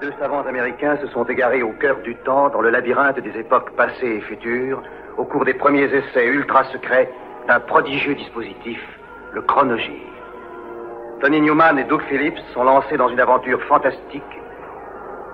Deux 0.00 0.12
savants 0.20 0.46
américains 0.46 0.96
se 1.02 1.08
sont 1.08 1.24
égarés 1.24 1.64
au 1.64 1.72
cœur 1.72 1.96
du 2.04 2.14
temps, 2.24 2.50
dans 2.50 2.60
le 2.60 2.70
labyrinthe 2.70 3.18
des 3.18 3.36
époques 3.40 3.72
passées 3.76 4.18
et 4.18 4.20
futures, 4.20 4.80
au 5.16 5.24
cours 5.24 5.44
des 5.44 5.54
premiers 5.54 5.86
essais 5.86 6.24
ultra 6.24 6.62
secrets 6.70 7.10
d'un 7.48 7.58
prodigieux 7.58 8.14
dispositif, 8.14 8.78
le 9.32 9.42
chronogire. 9.42 10.06
Tony 11.20 11.40
Newman 11.40 11.80
et 11.80 11.84
Doug 11.84 12.00
Phillips 12.08 12.38
sont 12.54 12.62
lancés 12.62 12.96
dans 12.96 13.08
une 13.08 13.18
aventure 13.18 13.60
fantastique, 13.64 14.22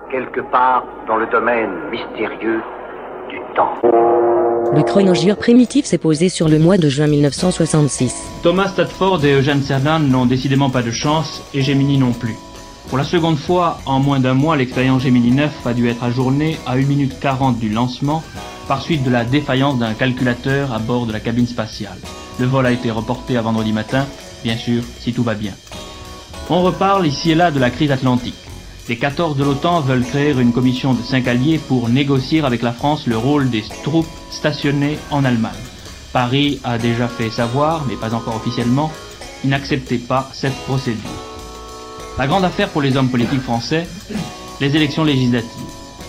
quelque 0.09 0.41
part 0.41 0.83
dans 1.07 1.17
le 1.17 1.27
domaine 1.27 1.69
mystérieux 1.91 2.63
du 3.29 3.39
temps. 3.55 3.75
Le 3.83 4.81
chronogire 4.81 5.37
primitif 5.37 5.85
s'est 5.85 5.99
posé 5.99 6.27
sur 6.27 6.49
le 6.49 6.57
mois 6.57 6.77
de 6.77 6.89
juin 6.89 7.05
1966. 7.05 8.41
Thomas 8.41 8.69
Stadford 8.69 9.23
et 9.25 9.35
Eugene 9.35 9.61
Cernan 9.61 9.99
n'ont 9.99 10.25
décidément 10.25 10.71
pas 10.71 10.81
de 10.81 10.89
chance, 10.89 11.47
et 11.53 11.61
Gemini 11.61 11.99
non 11.99 12.13
plus. 12.13 12.35
Pour 12.89 12.99
la 12.99 13.03
seconde 13.03 13.37
fois, 13.37 13.79
en 13.85 13.99
moins 13.99 14.19
d'un 14.19 14.35
mois, 14.35 14.55
l'expérience 14.55 15.03
Gemini 15.03 15.31
9 15.31 15.65
a 15.65 15.73
dû 15.73 15.89
être 15.89 16.03
ajournée 16.03 16.57
à 16.67 16.73
1 16.73 16.75
minute 16.83 17.19
40 17.19 17.57
du 17.57 17.69
lancement, 17.69 18.23
par 18.67 18.81
suite 18.81 19.03
de 19.03 19.09
la 19.09 19.25
défaillance 19.25 19.79
d'un 19.79 19.93
calculateur 19.93 20.71
à 20.71 20.79
bord 20.79 21.05
de 21.05 21.13
la 21.13 21.19
cabine 21.19 21.47
spatiale. 21.47 21.97
Le 22.39 22.45
vol 22.45 22.65
a 22.65 22.71
été 22.71 22.91
reporté 22.91 23.37
à 23.37 23.41
vendredi 23.41 23.73
matin, 23.73 24.05
bien 24.43 24.55
sûr, 24.55 24.83
si 24.99 25.13
tout 25.13 25.23
va 25.23 25.33
bien. 25.33 25.53
On 26.49 26.61
reparle 26.61 27.07
ici 27.07 27.31
et 27.31 27.35
là 27.35 27.49
de 27.49 27.59
la 27.59 27.71
crise 27.71 27.91
atlantique. 27.91 28.35
Les 28.87 28.97
14 28.97 29.35
de 29.35 29.43
l'OTAN 29.43 29.81
veulent 29.81 30.05
créer 30.05 30.33
une 30.33 30.53
commission 30.53 30.93
de 30.93 31.01
5 31.01 31.27
alliés 31.27 31.57
pour 31.57 31.89
négocier 31.89 32.43
avec 32.43 32.61
la 32.61 32.71
France 32.71 33.07
le 33.07 33.17
rôle 33.17 33.49
des 33.49 33.63
troupes 33.83 34.07
stationnées 34.29 34.99
en 35.09 35.25
Allemagne. 35.25 35.53
Paris 36.13 36.59
a 36.63 36.77
déjà 36.77 37.07
fait 37.07 37.31
savoir, 37.31 37.83
mais 37.87 37.95
pas 37.95 38.13
encore 38.13 38.35
officiellement, 38.35 38.91
qu'il 39.41 39.49
n'acceptait 39.49 39.97
pas 39.97 40.29
cette 40.33 40.55
procédure. 40.65 41.24
La 42.17 42.27
grande 42.27 42.45
affaire 42.45 42.69
pour 42.69 42.81
les 42.81 42.95
hommes 42.95 43.09
politiques 43.09 43.41
français, 43.41 43.85
les 44.61 44.73
élections 44.73 45.03
législatives. 45.03 45.49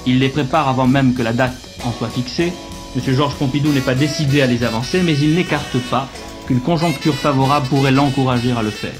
Ils 0.06 0.20
les 0.20 0.28
préparent 0.28 0.68
avant 0.68 0.86
même 0.86 1.14
que 1.14 1.22
la 1.22 1.32
date 1.32 1.56
en 1.84 1.90
soit 1.90 2.08
fixée. 2.08 2.52
M. 2.94 3.14
Georges 3.14 3.34
Pompidou 3.34 3.72
n'est 3.72 3.80
pas 3.80 3.96
décidé 3.96 4.40
à 4.40 4.46
les 4.46 4.62
avancer, 4.62 5.02
mais 5.02 5.18
il 5.18 5.34
n'écarte 5.34 5.76
pas 5.90 6.08
qu'une 6.46 6.60
conjoncture 6.60 7.14
favorable 7.14 7.66
pourrait 7.66 7.90
l'encourager 7.90 8.52
à 8.52 8.62
le 8.62 8.70
faire. 8.70 8.94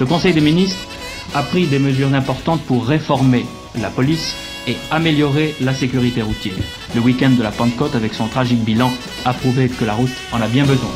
Le 0.00 0.06
Conseil 0.06 0.34
des 0.34 0.40
ministres 0.40 0.84
a 1.32 1.44
pris 1.44 1.68
des 1.68 1.78
mesures 1.78 2.12
importantes 2.12 2.62
pour 2.62 2.86
réformer 2.86 3.46
la 3.80 3.88
police 3.88 4.34
et 4.66 4.76
améliorer 4.90 5.54
la 5.60 5.74
sécurité 5.74 6.22
routière. 6.22 6.54
Le 6.96 7.00
week-end 7.00 7.30
de 7.30 7.42
la 7.42 7.52
Pentecôte, 7.52 7.94
avec 7.94 8.14
son 8.14 8.26
tragique 8.26 8.64
bilan, 8.64 8.90
a 9.24 9.32
prouvé 9.32 9.68
que 9.68 9.84
la 9.84 9.94
route 9.94 10.10
en 10.32 10.40
a 10.40 10.48
bien 10.48 10.64
besoin. 10.64 10.90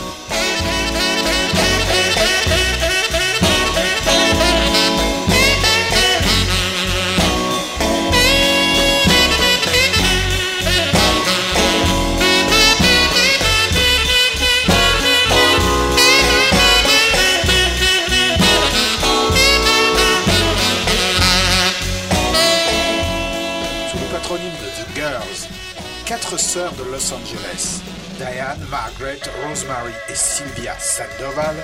Quatre 26.11 26.41
sœurs 26.41 26.73
de 26.73 26.83
Los 26.91 27.13
Angeles, 27.13 27.83
Diane, 28.19 28.59
Margaret, 28.69 29.21
Rosemary 29.47 29.93
et 30.09 30.15
Sylvia 30.17 30.77
Sandoval, 30.77 31.55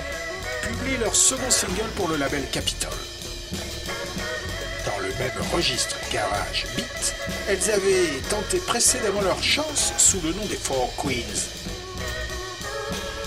publient 0.61 0.95
leur 1.01 1.13
second 1.13 1.49
single 1.49 1.89
pour 1.97 2.07
le 2.07 2.15
label 2.15 2.49
Capitol. 2.49 2.93
Dans 4.85 4.99
le 4.99 5.09
même 5.19 5.51
registre 5.53 5.97
garage 6.13 6.65
beat, 6.77 7.13
elles 7.49 7.71
avaient 7.71 8.21
tenté 8.29 8.59
précédemment 8.59 9.19
leur 9.19 9.43
chance 9.43 9.91
sous 9.97 10.21
le 10.21 10.31
nom 10.31 10.45
des 10.45 10.55
Four 10.55 10.93
Queens. 10.95 11.49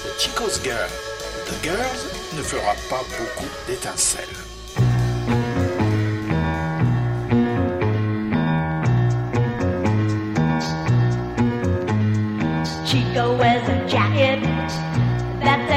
The 0.03 0.19
Chico's 0.19 0.59
Girl, 0.65 0.89
The 1.49 1.63
Girls, 1.63 2.01
ne 2.33 2.43
fera 2.43 2.75
pas 2.89 3.05
beaucoup 3.19 3.51
d'étincelles. 3.69 4.50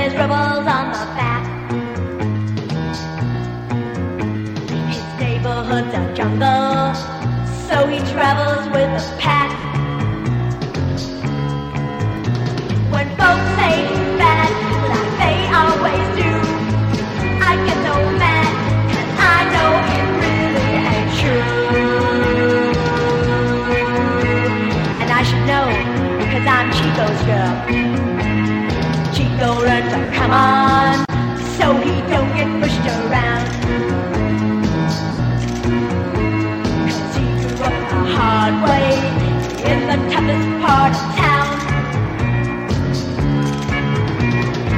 Says 0.03 0.15
rebels 0.15 0.67
on 0.67 0.91
the 0.91 1.05
back. 1.15 1.43
His 4.89 5.03
neighborhood's 5.19 5.93
a 5.93 6.13
jungle, 6.13 6.93
so 7.67 7.87
he 7.87 7.99
travels 8.11 8.65
with 8.73 8.89
a 9.01 9.03
pack. 9.17 9.51
When 12.91 13.07
folks 13.19 13.47
say 13.57 13.73
he's 13.87 14.11
bad, 14.19 14.51
like 14.91 15.11
they 15.21 15.37
always 15.61 16.07
do, 16.19 16.31
I 17.49 17.51
get 17.65 17.77
so 17.87 17.95
mad, 18.23 18.51
'cause 18.89 19.11
I 19.35 19.37
know 19.53 19.69
it 19.95 20.07
really 20.23 20.69
ain't 20.93 21.11
true. 21.21 21.47
And 25.01 25.09
I 25.19 25.21
should 25.23 25.45
know, 25.51 25.67
cause 26.31 26.45
I'm 26.55 26.67
Chico's 26.75 27.21
girl. 27.29 27.82
Learned 29.39 29.89
to 29.89 29.97
come 30.17 30.31
on, 30.31 31.05
so 31.57 31.65
he 31.75 31.93
don't 32.11 32.31
get 32.37 32.47
pushed 32.61 32.85
around. 32.87 33.45
Cause 36.87 37.15
he 37.15 37.25
grew 37.41 37.65
up 37.65 37.75
the 37.89 38.01
hard 38.15 38.55
way, 38.69 38.89
in 39.69 39.79
the 39.89 39.97
toughest 40.11 40.47
part 40.63 40.93
of 40.93 40.99
town. 41.17 41.51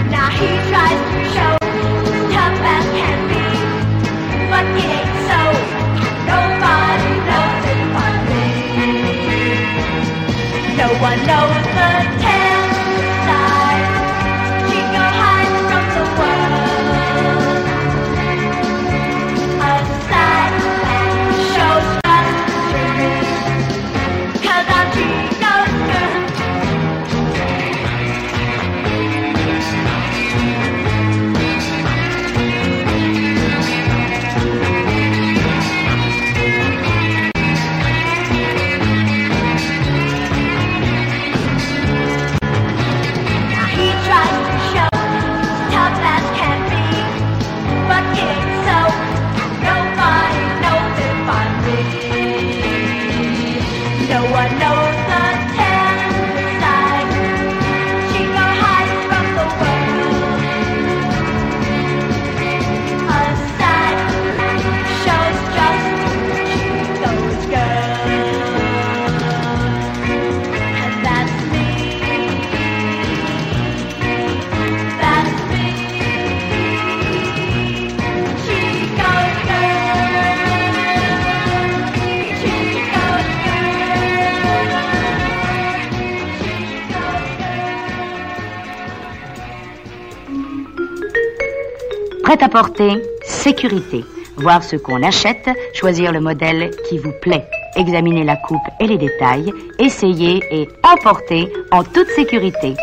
Now 0.09 0.29
he 0.31 0.49
tries 0.69 1.01
to 1.11 1.19
show 1.35 1.53
tough 2.33 2.59
as 2.73 2.85
can 2.99 3.19
be, 3.29 3.43
but 4.49 4.65
it 4.65 4.89
ain't 4.97 5.15
so. 5.29 5.41
Nobody 6.31 7.11
knows 7.27 7.65
it 7.73 7.81
but 7.93 8.15
me. 8.29 8.45
No 10.75 10.87
one 11.01 11.19
knows 11.27 11.64
Prêt 92.25 92.43
à 92.43 92.49
porter, 92.49 93.03
sécurité. 93.23 94.03
Voir 94.37 94.63
ce 94.63 94.77
qu'on 94.77 95.03
achète, 95.03 95.47
choisir 95.75 96.11
le 96.11 96.19
modèle 96.19 96.71
qui 96.89 96.97
vous 96.97 97.11
plaît, 97.21 97.45
examiner 97.75 98.23
la 98.23 98.35
coupe 98.35 98.67
et 98.79 98.87
les 98.87 98.97
détails, 98.97 99.53
essayer 99.77 100.41
et 100.49 100.67
emporter 100.83 101.53
en 101.71 101.83
toute 101.83 102.07
sécurité. 102.15 102.73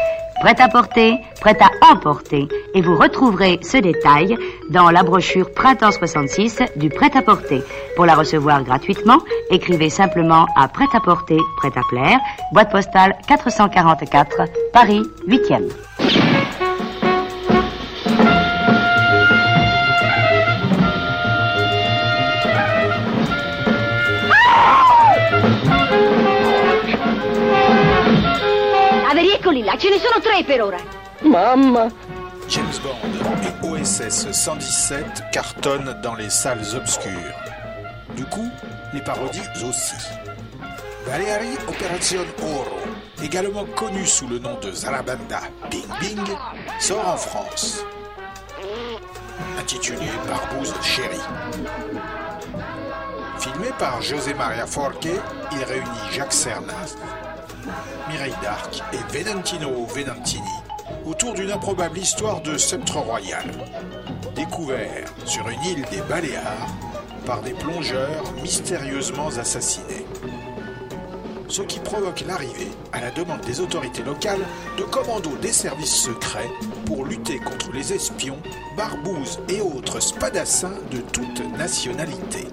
Prêt 0.40 0.54
à 0.60 0.68
porter, 0.68 1.18
prêt 1.40 1.58
à 1.58 1.92
emporter. 1.92 2.46
Et 2.74 2.82
vous 2.82 2.96
retrouverez 2.96 3.58
ce 3.62 3.78
détail 3.78 4.36
dans 4.70 4.90
la 4.90 5.02
brochure 5.02 5.50
Printemps 5.52 5.90
66 5.90 6.62
du 6.76 6.88
Prêt 6.88 7.10
à 7.16 7.22
porter. 7.22 7.64
Pour 7.96 8.06
la 8.06 8.14
recevoir 8.14 8.62
gratuitement, 8.62 9.18
écrivez 9.50 9.90
simplement 9.90 10.46
à 10.54 10.68
Prêt 10.68 10.86
à 10.94 11.00
porter, 11.00 11.38
Prêt 11.56 11.72
à 11.74 11.82
plaire, 11.88 12.20
boîte 12.52 12.70
postale 12.70 13.16
444, 13.26 14.42
Paris 14.72 15.02
8e. 15.26 16.21
Là, 29.72 29.78
ce 29.78 29.88
ne 29.88 29.98
sono 29.98 30.20
tre 30.20 30.44
per 30.44 30.62
ora. 30.62 30.78
Mamma, 31.22 31.88
James 32.48 32.78
Bond 32.82 32.94
et 33.42 33.66
OSS 33.66 34.30
117 34.30 35.30
cartonnent 35.32 35.98
dans 36.02 36.14
les 36.14 36.30
salles 36.30 36.64
obscures. 36.74 37.12
Du 38.16 38.24
coup, 38.24 38.50
les 38.92 39.00
parodies 39.00 39.40
aussi. 39.66 39.94
Valeari 41.06 41.56
Operation 41.68 42.24
Oro, 42.42 42.78
également 43.22 43.64
connu 43.64 44.06
sous 44.06 44.26
le 44.26 44.38
nom 44.38 44.58
de 44.60 44.70
Zarabanda 44.70 45.40
Bing 45.70 45.86
Bing, 46.00 46.36
sort 46.78 47.08
en 47.08 47.16
France. 47.16 47.84
Intitulé 49.58 50.06
Barbouze 50.28 50.74
Chérie. 50.82 51.18
Filmé 53.38 53.68
par 53.78 54.00
José 54.02 54.34
Maria 54.34 54.66
Forque, 54.66 55.08
il 55.52 55.64
réunit 55.64 56.12
Jacques 56.12 56.32
Cernas, 56.32 56.96
Mireille 58.08 58.34
d'Arc 58.42 58.82
et 58.92 59.12
Venantino 59.16 59.86
Venantini 59.86 60.42
autour 61.04 61.34
d'une 61.34 61.50
improbable 61.50 61.98
histoire 61.98 62.40
de 62.42 62.56
sceptre 62.56 62.98
royal. 62.98 63.50
Découvert 64.34 65.12
sur 65.24 65.48
une 65.48 65.62
île 65.64 65.84
des 65.90 66.00
Baléares 66.08 66.68
par 67.26 67.42
des 67.42 67.52
plongeurs 67.52 68.24
mystérieusement 68.42 69.28
assassinés. 69.28 70.06
Ce 71.48 71.62
qui 71.62 71.80
provoque 71.80 72.24
l'arrivée, 72.26 72.70
à 72.92 73.00
la 73.00 73.10
demande 73.10 73.42
des 73.42 73.60
autorités 73.60 74.02
locales, 74.02 74.40
de 74.78 74.84
commandos 74.84 75.36
des 75.42 75.52
services 75.52 75.94
secrets 75.94 76.50
pour 76.86 77.04
lutter 77.04 77.38
contre 77.38 77.70
les 77.72 77.92
espions, 77.92 78.38
barbouzes 78.76 79.38
et 79.48 79.60
autres 79.60 80.00
spadassins 80.00 80.78
de 80.90 80.98
toute 80.98 81.40
nationalité. 81.58 82.46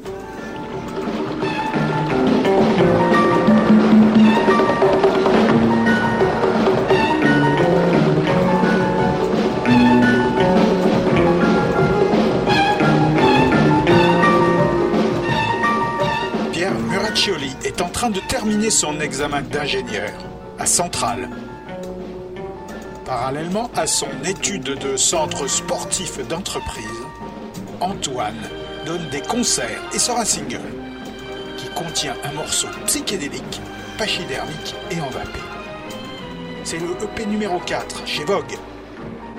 Muraccioli 17.19 17.51
est 17.65 17.81
en 17.81 17.89
train 17.89 18.09
de 18.09 18.21
terminer 18.21 18.69
son 18.69 19.01
examen 19.01 19.41
d'ingénieur 19.41 20.11
à 20.57 20.65
Centrale. 20.65 21.29
Parallèlement 23.03 23.69
à 23.75 23.87
son 23.87 24.07
étude 24.23 24.63
de 24.63 24.95
centre 24.95 25.45
sportif 25.47 26.25
d'entreprise, 26.27 26.85
Antoine 27.81 28.39
donne 28.85 29.09
des 29.09 29.19
concerts 29.19 29.81
et 29.93 29.99
sort 29.99 30.19
un 30.19 30.25
single 30.25 30.61
qui 31.57 31.67
contient 31.69 32.15
un 32.23 32.31
morceau 32.31 32.67
psychédélique, 32.85 33.61
pachydermique 33.97 34.75
et 34.89 35.01
envapé. 35.01 35.39
C'est 36.63 36.79
le 36.79 36.91
EP 37.03 37.25
numéro 37.25 37.59
4 37.59 38.07
chez 38.07 38.23
Vogue. 38.23 38.57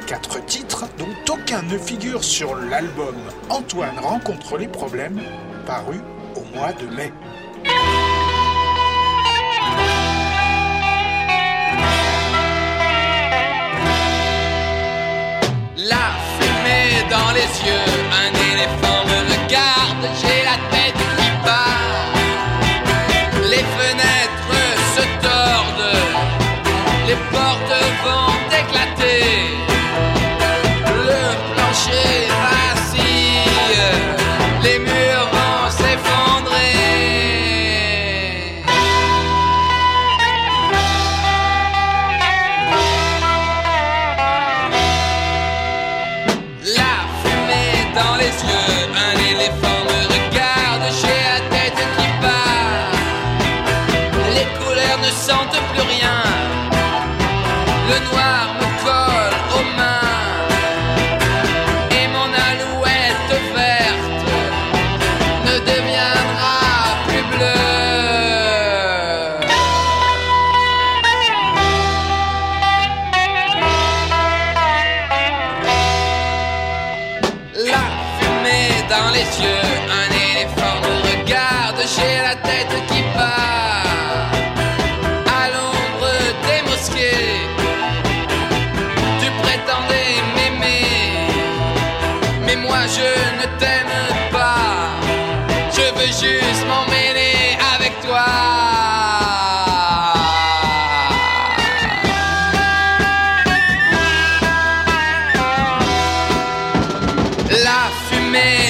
Quatre 0.07 0.45
titres 0.45 0.85
dont 0.99 1.33
aucun 1.33 1.63
ne 1.63 1.79
figure 1.79 2.25
sur 2.25 2.57
l'album 2.57 3.17
Antoine 3.49 3.99
rencontre 4.01 4.59
les 4.59 4.69
problèmes, 4.69 5.23
paru 5.65 6.01
au 6.37 6.57
mois 6.57 6.73
de 6.73 6.87
mai. 6.95 7.13
Yeux, 17.59 17.91
un 18.13 18.33
éléphant 18.53 19.10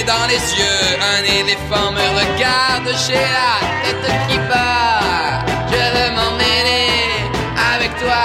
dans 0.05 0.27
les 0.27 0.43
yeux, 0.59 0.99
un 1.15 1.23
éléphant 1.41 1.93
me 1.93 2.07
regarde, 2.21 2.89
j'ai 3.07 3.15
la 3.15 4.01
tête 4.01 4.21
qui 4.29 4.39
bat. 4.49 5.45
Je 5.71 5.83
veux 5.95 6.11
m'emmêler 6.15 6.89
avec 7.75 7.93
toi, 7.99 8.25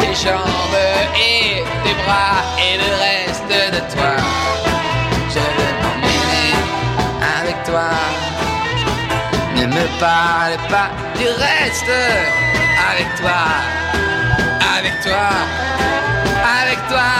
tes 0.00 0.14
jambes 0.14 0.80
et 1.14 1.62
tes 1.84 1.94
bras 2.04 2.42
et 2.58 2.76
le 2.82 2.90
reste 3.06 3.72
de 3.74 3.80
toi. 3.94 4.14
Je 5.30 5.44
veux 5.56 5.74
m'emmêler 5.82 6.52
avec 7.38 7.62
toi. 7.64 7.90
Ne 9.56 9.66
me 9.66 9.86
parle 10.00 10.56
pas 10.68 10.90
du 11.18 11.26
reste 11.26 11.92
avec 12.90 13.08
toi, 13.20 13.42
avec 14.76 15.00
toi, 15.02 15.28
avec 16.60 16.88
toi. 16.88 17.10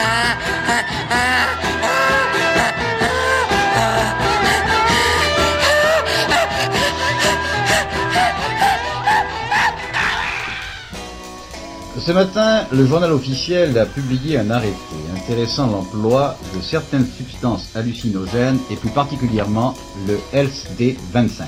Ah, 0.00 0.36
ah, 0.68 0.82
ah, 1.10 1.67
Ce 12.08 12.12
matin, 12.14 12.64
le 12.72 12.86
journal 12.86 13.12
officiel 13.12 13.76
a 13.76 13.84
publié 13.84 14.38
un 14.38 14.48
arrêté 14.50 14.72
intéressant 15.14 15.66
l'emploi 15.66 16.38
de 16.56 16.62
certaines 16.62 17.06
substances 17.06 17.68
hallucinogènes 17.76 18.58
et 18.70 18.76
plus 18.76 18.88
particulièrement 18.88 19.74
le 20.06 20.18
LSD-25. 20.32 21.42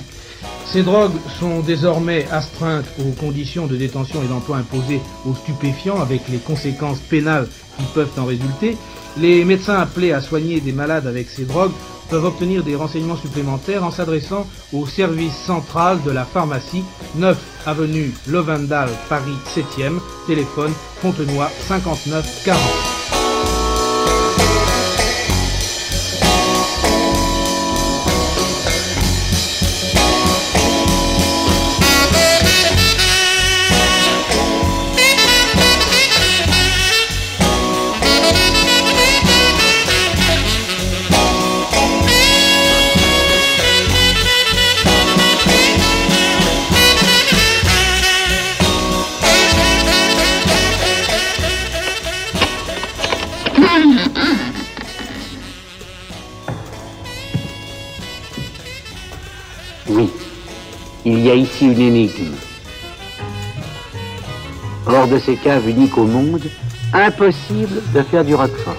Ces 0.67 0.83
drogues 0.83 1.17
sont 1.39 1.61
désormais 1.61 2.27
astreintes 2.31 2.85
aux 2.99 3.13
conditions 3.13 3.69
de 3.69 3.77
détention 3.79 4.23
et 4.23 4.27
d'emploi 4.27 4.59
imposées 4.59 5.01
aux 5.27 5.35
stupéfiants 5.35 6.03
avec 6.03 6.29
les 6.29 6.37
conséquences 6.37 7.01
pénales 7.01 7.49
qui 7.79 7.85
peuvent 7.95 8.13
en 8.19 8.27
résulter. 8.27 8.77
Les 9.17 9.45
médecins 9.45 9.79
appelés 9.81 10.13
à 10.13 10.21
soigner 10.21 10.61
des 10.61 10.73
malades 10.73 11.07
avec 11.07 11.29
ces 11.29 11.45
drogues 11.45 11.73
peuvent 12.11 12.25
obtenir 12.25 12.63
des 12.63 12.75
renseignements 12.75 13.17
supplémentaires 13.17 13.85
en 13.85 13.91
s'adressant 13.91 14.47
au 14.73 14.87
service 14.87 15.37
central 15.37 16.03
de 16.03 16.11
la 16.11 16.25
pharmacie 16.25 16.85
9 17.17 17.39
avenue 17.67 18.13
Lovendal, 18.27 18.89
Paris 19.09 19.39
7e, 19.55 20.01
téléphone 20.27 20.73
Fontenoy 21.01 21.47
59 21.69 22.43
40. 22.45 23.00
Il 61.11 61.21
y 61.25 61.31
a 61.31 61.35
ici 61.35 61.67
une 61.67 61.81
énigme. 61.81 62.35
Hors 64.87 65.09
de 65.09 65.19
ces 65.19 65.37
caves 65.37 65.69
uniques 65.69 65.99
au 65.99 66.05
monde, 66.05 66.43
impossible 66.93 67.83
de 67.95 68.03
faire 68.03 68.25
du 68.25 68.35
roquefort. 68.35 68.77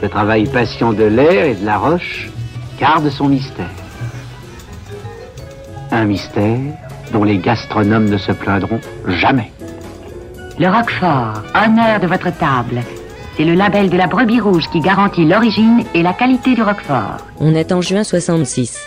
Le 0.00 0.08
travail 0.08 0.46
patient 0.46 0.92
de 0.92 1.04
l'air 1.04 1.46
et 1.46 1.54
de 1.54 1.64
la 1.64 1.78
roche 1.78 2.28
garde 2.78 3.08
son 3.10 3.28
mystère. 3.28 3.70
Un 5.90 6.04
mystère 6.04 6.60
dont 7.12 7.24
les 7.24 7.38
gastronomes 7.38 8.08
ne 8.08 8.18
se 8.18 8.32
plaindront 8.32 8.80
jamais. 9.06 9.52
Le 10.58 10.68
Roquefort, 10.68 11.42
honneur 11.54 12.00
de 12.00 12.06
votre 12.06 12.30
table. 12.38 12.82
C'est 13.36 13.44
le 13.44 13.54
label 13.54 13.88
de 13.88 13.96
la 13.96 14.06
brebis 14.06 14.40
rouge 14.40 14.68
qui 14.70 14.80
garantit 14.80 15.24
l'origine 15.24 15.84
et 15.94 16.02
la 16.02 16.12
qualité 16.12 16.54
du 16.54 16.62
Roquefort. 16.62 17.16
On 17.40 17.54
est 17.54 17.72
en 17.72 17.80
juin 17.80 18.04
66. 18.04 18.86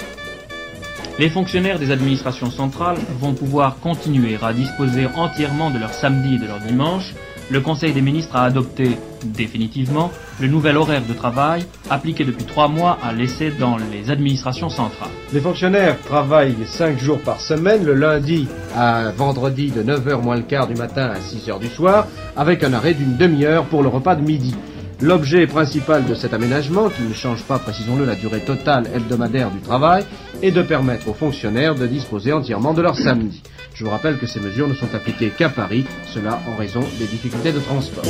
Les 1.18 1.30
fonctionnaires 1.30 1.80
des 1.80 1.92
administrations 1.92 2.52
centrales 2.52 2.98
vont 3.20 3.34
pouvoir 3.34 3.78
continuer 3.80 4.38
à 4.44 4.54
disposer 4.54 5.08
entièrement 5.16 5.72
de 5.72 5.80
leur 5.80 5.94
samedi 5.94 6.36
et 6.36 6.38
de 6.38 6.46
leur 6.46 6.60
dimanche. 6.60 7.16
Le 7.52 7.62
Conseil 7.62 7.94
des 7.94 8.02
ministres 8.02 8.36
a 8.36 8.44
adopté 8.44 8.98
définitivement 9.24 10.12
le 10.42 10.48
nouvel 10.48 10.78
horaire 10.78 11.04
de 11.08 11.14
travail 11.14 11.64
appliqué 11.92 12.26
depuis 12.26 12.46
trois 12.46 12.68
mois 12.68 12.98
à 13.04 13.14
l'essai 13.14 13.52
dans 13.60 13.78
les 13.78 14.10
administrations 14.10 14.70
centrales. 14.70 15.12
Les 15.32 15.40
fonctionnaires 15.40 16.00
travaillent 16.02 16.56
5 16.66 16.98
jours 16.98 17.20
par 17.20 17.40
semaine, 17.40 17.86
le 17.86 17.94
lundi 17.94 18.48
à 18.76 19.12
vendredi 19.12 19.70
de 19.70 19.84
9h 19.84 20.22
moins 20.22 20.38
le 20.38 20.42
quart 20.42 20.68
du 20.68 20.74
matin 20.74 21.12
à 21.14 21.20
6h 21.20 21.60
du 21.60 21.68
soir, 21.68 22.08
avec 22.36 22.64
un 22.64 22.74
arrêt 22.74 22.96
d'une 22.96 23.16
demi-heure 23.16 23.66
pour 23.66 23.84
le 23.84 23.90
repas 23.90 24.16
de 24.16 24.24
midi. 24.24 24.56
L'objet 25.02 25.46
principal 25.46 26.06
de 26.06 26.16
cet 26.16 26.34
aménagement, 26.34 26.90
qui 26.90 27.04
ne 27.04 27.14
change 27.14 27.44
pas, 27.44 27.60
précisons-le, 27.60 28.06
la 28.06 28.16
durée 28.16 28.40
totale 28.40 28.88
hebdomadaire 28.96 29.52
du 29.52 29.60
travail, 29.60 30.06
est 30.42 30.52
de 30.52 30.62
permettre 30.62 31.10
aux 31.10 31.14
fonctionnaires 31.14 31.76
de 31.76 31.86
disposer 31.86 32.32
entièrement 32.32 32.74
de 32.74 32.82
leur 32.82 32.96
samedi. 32.96 33.44
Je 33.76 33.84
vous 33.84 33.90
rappelle 33.90 34.18
que 34.18 34.26
ces 34.26 34.40
mesures 34.40 34.70
ne 34.70 34.74
sont 34.74 34.96
appliquées 34.96 35.32
qu'à 35.32 35.50
Paris, 35.50 35.86
cela 36.06 36.42
en 36.48 36.56
raison 36.56 36.80
des 36.98 37.08
difficultés 37.08 37.52
de 37.52 37.60
transport. 37.60 38.06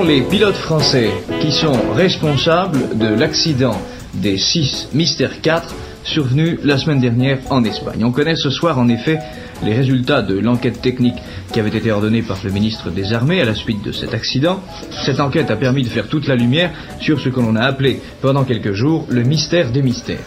Sont 0.00 0.06
les 0.06 0.22
pilotes 0.22 0.56
français 0.56 1.10
qui 1.40 1.52
sont 1.52 1.76
responsables 1.94 2.96
de 2.96 3.06
l'accident 3.06 3.76
des 4.14 4.38
6 4.38 4.90
Mystère 4.94 5.42
4 5.42 5.74
survenu 6.04 6.58
la 6.64 6.78
semaine 6.78 7.00
dernière 7.00 7.38
en 7.50 7.64
Espagne. 7.64 8.02
On 8.04 8.10
connaît 8.10 8.36
ce 8.36 8.48
soir 8.48 8.78
en 8.78 8.88
effet 8.88 9.18
les 9.62 9.74
résultats 9.74 10.22
de 10.22 10.38
l'enquête 10.38 10.80
technique 10.80 11.18
qui 11.52 11.60
avait 11.60 11.76
été 11.76 11.90
ordonnée 11.90 12.22
par 12.22 12.38
le 12.42 12.50
ministre 12.50 12.88
des 12.90 13.12
Armées 13.12 13.42
à 13.42 13.44
la 13.44 13.54
suite 13.54 13.84
de 13.84 13.92
cet 13.92 14.14
accident. 14.14 14.62
Cette 15.04 15.20
enquête 15.20 15.50
a 15.50 15.56
permis 15.56 15.82
de 15.82 15.88
faire 15.88 16.08
toute 16.08 16.28
la 16.28 16.36
lumière 16.36 16.70
sur 17.00 17.20
ce 17.20 17.28
que 17.28 17.40
l'on 17.40 17.56
a 17.56 17.64
appelé 17.64 18.00
pendant 18.22 18.44
quelques 18.44 18.72
jours 18.72 19.06
le 19.10 19.22
mystère 19.22 19.70
des 19.70 19.82
mystères. 19.82 20.24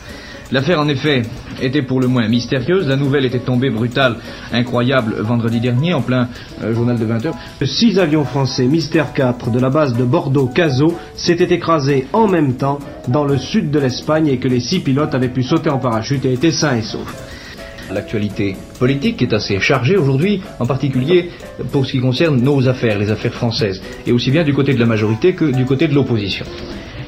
L'affaire, 0.53 0.79
en 0.79 0.87
effet, 0.87 1.23
était 1.63 1.81
pour 1.81 1.99
le 1.99 2.05
moins 2.05 2.27
mystérieuse. 2.27 2.87
La 2.87 2.95
nouvelle 2.95 3.25
était 3.25 3.39
tombée 3.39 3.71
brutale, 3.71 4.17
incroyable, 4.51 5.15
vendredi 5.19 5.59
dernier, 5.59 5.95
en 5.95 6.01
plein 6.03 6.29
euh, 6.63 6.75
journal 6.75 6.99
de 6.99 7.05
20h. 7.07 7.31
Six 7.65 7.97
avions 7.97 8.23
français 8.23 8.65
Mystère 8.65 9.13
4 9.13 9.49
de 9.49 9.59
la 9.59 9.71
base 9.71 9.95
de 9.95 10.03
Bordeaux-Cazaux 10.03 10.95
s'étaient 11.15 11.51
écrasés 11.55 12.05
en 12.13 12.27
même 12.27 12.53
temps 12.53 12.77
dans 13.07 13.25
le 13.25 13.39
sud 13.39 13.71
de 13.71 13.79
l'Espagne 13.79 14.27
et 14.27 14.37
que 14.37 14.47
les 14.47 14.59
six 14.59 14.81
pilotes 14.81 15.15
avaient 15.15 15.27
pu 15.27 15.41
sauter 15.41 15.71
en 15.71 15.79
parachute 15.79 16.23
et 16.23 16.33
étaient 16.33 16.51
sains 16.51 16.75
et 16.75 16.83
saufs. 16.83 17.01
L'actualité 17.91 18.55
politique 18.77 19.23
est 19.23 19.33
assez 19.33 19.59
chargée 19.59 19.97
aujourd'hui, 19.97 20.43
en 20.59 20.67
particulier 20.67 21.31
pour 21.71 21.83
ce 21.83 21.93
qui 21.93 21.99
concerne 21.99 22.39
nos 22.39 22.67
affaires, 22.69 22.99
les 22.99 23.09
affaires 23.09 23.33
françaises, 23.33 23.81
et 24.05 24.11
aussi 24.11 24.29
bien 24.29 24.43
du 24.43 24.53
côté 24.53 24.75
de 24.75 24.79
la 24.79 24.85
majorité 24.85 25.33
que 25.33 25.45
du 25.45 25.65
côté 25.65 25.87
de 25.87 25.95
l'opposition. 25.95 26.45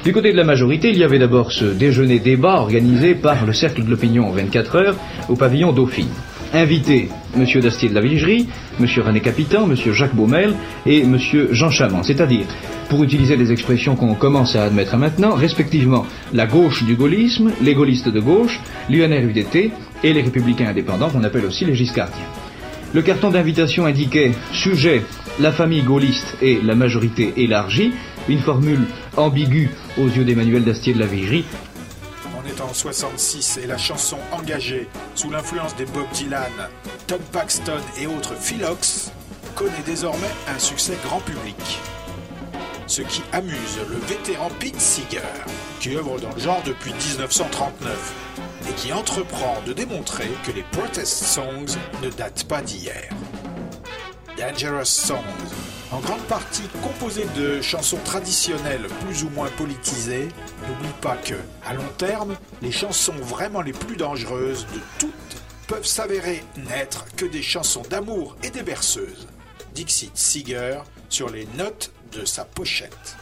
Du 0.06 0.12
côté 0.12 0.30
de 0.30 0.36
la 0.36 0.44
majorité, 0.44 0.90
il 0.90 0.98
y 0.98 1.02
avait 1.02 1.18
d'abord 1.18 1.50
ce 1.50 1.64
déjeuner 1.64 2.20
débat 2.20 2.60
organisé 2.60 3.16
par 3.16 3.44
le 3.44 3.52
Cercle 3.52 3.82
de 3.84 3.90
l'Opinion 3.90 4.28
en 4.28 4.30
24 4.30 4.76
heures 4.76 4.96
au 5.28 5.34
pavillon 5.34 5.72
Dauphine. 5.72 6.06
Invités, 6.54 7.08
Monsieur 7.36 7.60
Dastier 7.60 7.88
de 7.88 7.94
la 7.94 8.00
Vigerie, 8.00 8.46
Monsieur 8.78 9.02
René 9.02 9.18
Capitan, 9.18 9.66
Monsieur 9.66 9.92
Jacques 9.92 10.14
Baumel 10.14 10.54
et 10.86 11.02
Monsieur 11.02 11.48
Jean 11.50 11.70
Chamand, 11.70 12.04
c'est-à-dire, 12.04 12.46
pour 12.88 13.02
utiliser 13.02 13.34
les 13.34 13.50
expressions 13.50 13.96
qu'on 13.96 14.14
commence 14.14 14.54
à 14.54 14.62
admettre 14.62 14.96
maintenant, 14.96 15.34
respectivement 15.34 16.06
la 16.32 16.46
gauche 16.46 16.84
du 16.84 16.94
gaullisme, 16.94 17.50
les 17.60 17.74
gaullistes 17.74 18.08
de 18.08 18.20
gauche, 18.20 18.60
l'UNR-UDT 18.88 19.72
et 20.04 20.12
les 20.12 20.22
républicains 20.22 20.68
indépendants 20.68 21.10
qu'on 21.10 21.24
appelle 21.24 21.46
aussi 21.46 21.64
les 21.64 21.74
giscardiens. 21.74 22.45
Le 22.94 23.02
carton 23.02 23.30
d'invitation 23.30 23.84
indiquait 23.84 24.32
sujet 24.52 25.02
la 25.40 25.52
famille 25.52 25.82
gaulliste 25.82 26.36
et 26.40 26.60
la 26.62 26.74
majorité 26.74 27.32
élargie, 27.36 27.92
une 28.28 28.38
formule 28.38 28.86
ambiguë 29.16 29.70
aux 29.98 30.06
yeux 30.06 30.24
d'Emmanuel 30.24 30.64
Dastier 30.64 30.94
de 30.94 31.00
la 31.00 31.06
Vigerie, 31.06 31.44
On 32.38 32.48
est 32.48 32.60
en 32.60 32.72
66 32.72 33.60
et 33.62 33.66
la 33.66 33.76
chanson 33.76 34.18
engagée 34.32 34.88
sous 35.14 35.30
l'influence 35.30 35.76
des 35.76 35.84
Bob 35.84 36.06
Dylan, 36.14 36.52
Tom 37.06 37.20
Paxton 37.32 37.72
et 38.00 38.06
autres 38.06 38.34
Philox 38.34 39.12
connaît 39.54 39.72
désormais 39.84 40.30
un 40.54 40.58
succès 40.58 40.96
grand 41.04 41.20
public. 41.20 41.56
Ce 42.88 43.02
qui 43.02 43.22
amuse 43.32 43.78
le 43.90 43.96
vétéran 44.06 44.48
Pete 44.60 44.80
Seeger, 44.80 45.20
qui 45.80 45.96
œuvre 45.96 46.20
dans 46.20 46.32
le 46.32 46.40
genre 46.40 46.62
depuis 46.64 46.92
1939 46.92 48.14
et 48.68 48.72
qui 48.74 48.92
entreprend 48.92 49.56
de 49.66 49.72
démontrer 49.72 50.28
que 50.44 50.52
les 50.52 50.62
protest 50.62 51.24
songs 51.24 51.76
ne 52.02 52.10
datent 52.10 52.44
pas 52.44 52.62
d'hier. 52.62 53.10
Dangerous 54.38 54.84
Songs, 54.84 55.16
en 55.90 55.98
grande 55.98 56.22
partie 56.22 56.68
composé 56.82 57.26
de 57.36 57.60
chansons 57.60 57.98
traditionnelles 58.04 58.86
plus 59.04 59.24
ou 59.24 59.30
moins 59.30 59.48
politisées, 59.56 60.28
n'oublie 60.68 60.94
pas 61.00 61.16
que, 61.16 61.34
à 61.64 61.74
long 61.74 61.88
terme, 61.98 62.36
les 62.62 62.72
chansons 62.72 63.14
vraiment 63.20 63.62
les 63.62 63.72
plus 63.72 63.96
dangereuses 63.96 64.66
de 64.74 64.80
toutes 64.98 65.42
peuvent 65.66 65.86
s'avérer 65.86 66.44
n'être 66.68 67.06
que 67.16 67.26
des 67.26 67.42
chansons 67.42 67.82
d'amour 67.90 68.36
et 68.44 68.50
des 68.50 68.62
berceuses. 68.62 69.26
Dixit 69.74 70.16
Seeger 70.16 70.82
sur 71.08 71.30
les 71.30 71.46
notes 71.56 71.90
de 72.16 72.24
sa 72.24 72.44
pochette. 72.44 73.16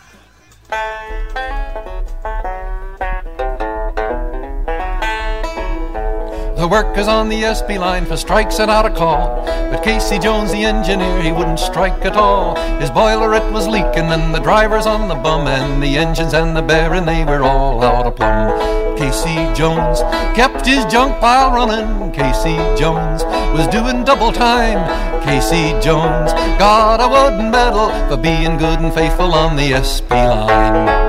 The 6.64 6.68
workers 6.68 7.08
on 7.08 7.28
the 7.28 7.42
SB 7.42 7.78
line 7.78 8.06
for 8.06 8.16
strikes 8.16 8.56
sent 8.56 8.70
out 8.70 8.86
a 8.86 8.90
call. 8.90 9.44
But 9.44 9.84
Casey 9.84 10.18
Jones, 10.18 10.50
the 10.50 10.64
engineer, 10.64 11.20
he 11.20 11.30
wouldn't 11.30 11.60
strike 11.60 12.06
at 12.06 12.16
all. 12.16 12.56
His 12.80 12.90
boiler 12.90 13.34
it 13.34 13.52
was 13.52 13.68
leaking, 13.68 14.10
and 14.10 14.34
the 14.34 14.38
drivers 14.38 14.86
on 14.86 15.06
the 15.06 15.14
bum, 15.14 15.46
and 15.46 15.82
the 15.82 15.98
engines 15.98 16.32
and 16.32 16.56
the 16.56 16.62
bearing, 16.62 17.04
they 17.04 17.22
were 17.22 17.42
all 17.42 17.84
out 17.84 18.06
of 18.06 18.16
plumb. 18.16 18.96
Casey 18.96 19.34
Jones 19.54 20.00
kept 20.34 20.64
his 20.64 20.86
junk 20.86 21.20
pile 21.20 21.52
running. 21.52 22.10
Casey 22.12 22.56
Jones 22.80 23.24
was 23.52 23.66
doing 23.66 24.02
double 24.02 24.32
time. 24.32 24.80
Casey 25.22 25.78
Jones 25.82 26.32
got 26.58 26.96
a 26.96 27.06
wooden 27.06 27.50
medal 27.50 27.90
for 28.08 28.16
being 28.16 28.56
good 28.56 28.80
and 28.80 28.94
faithful 28.94 29.34
on 29.34 29.56
the 29.56 29.72
SB 29.72 30.08
line. 30.12 31.03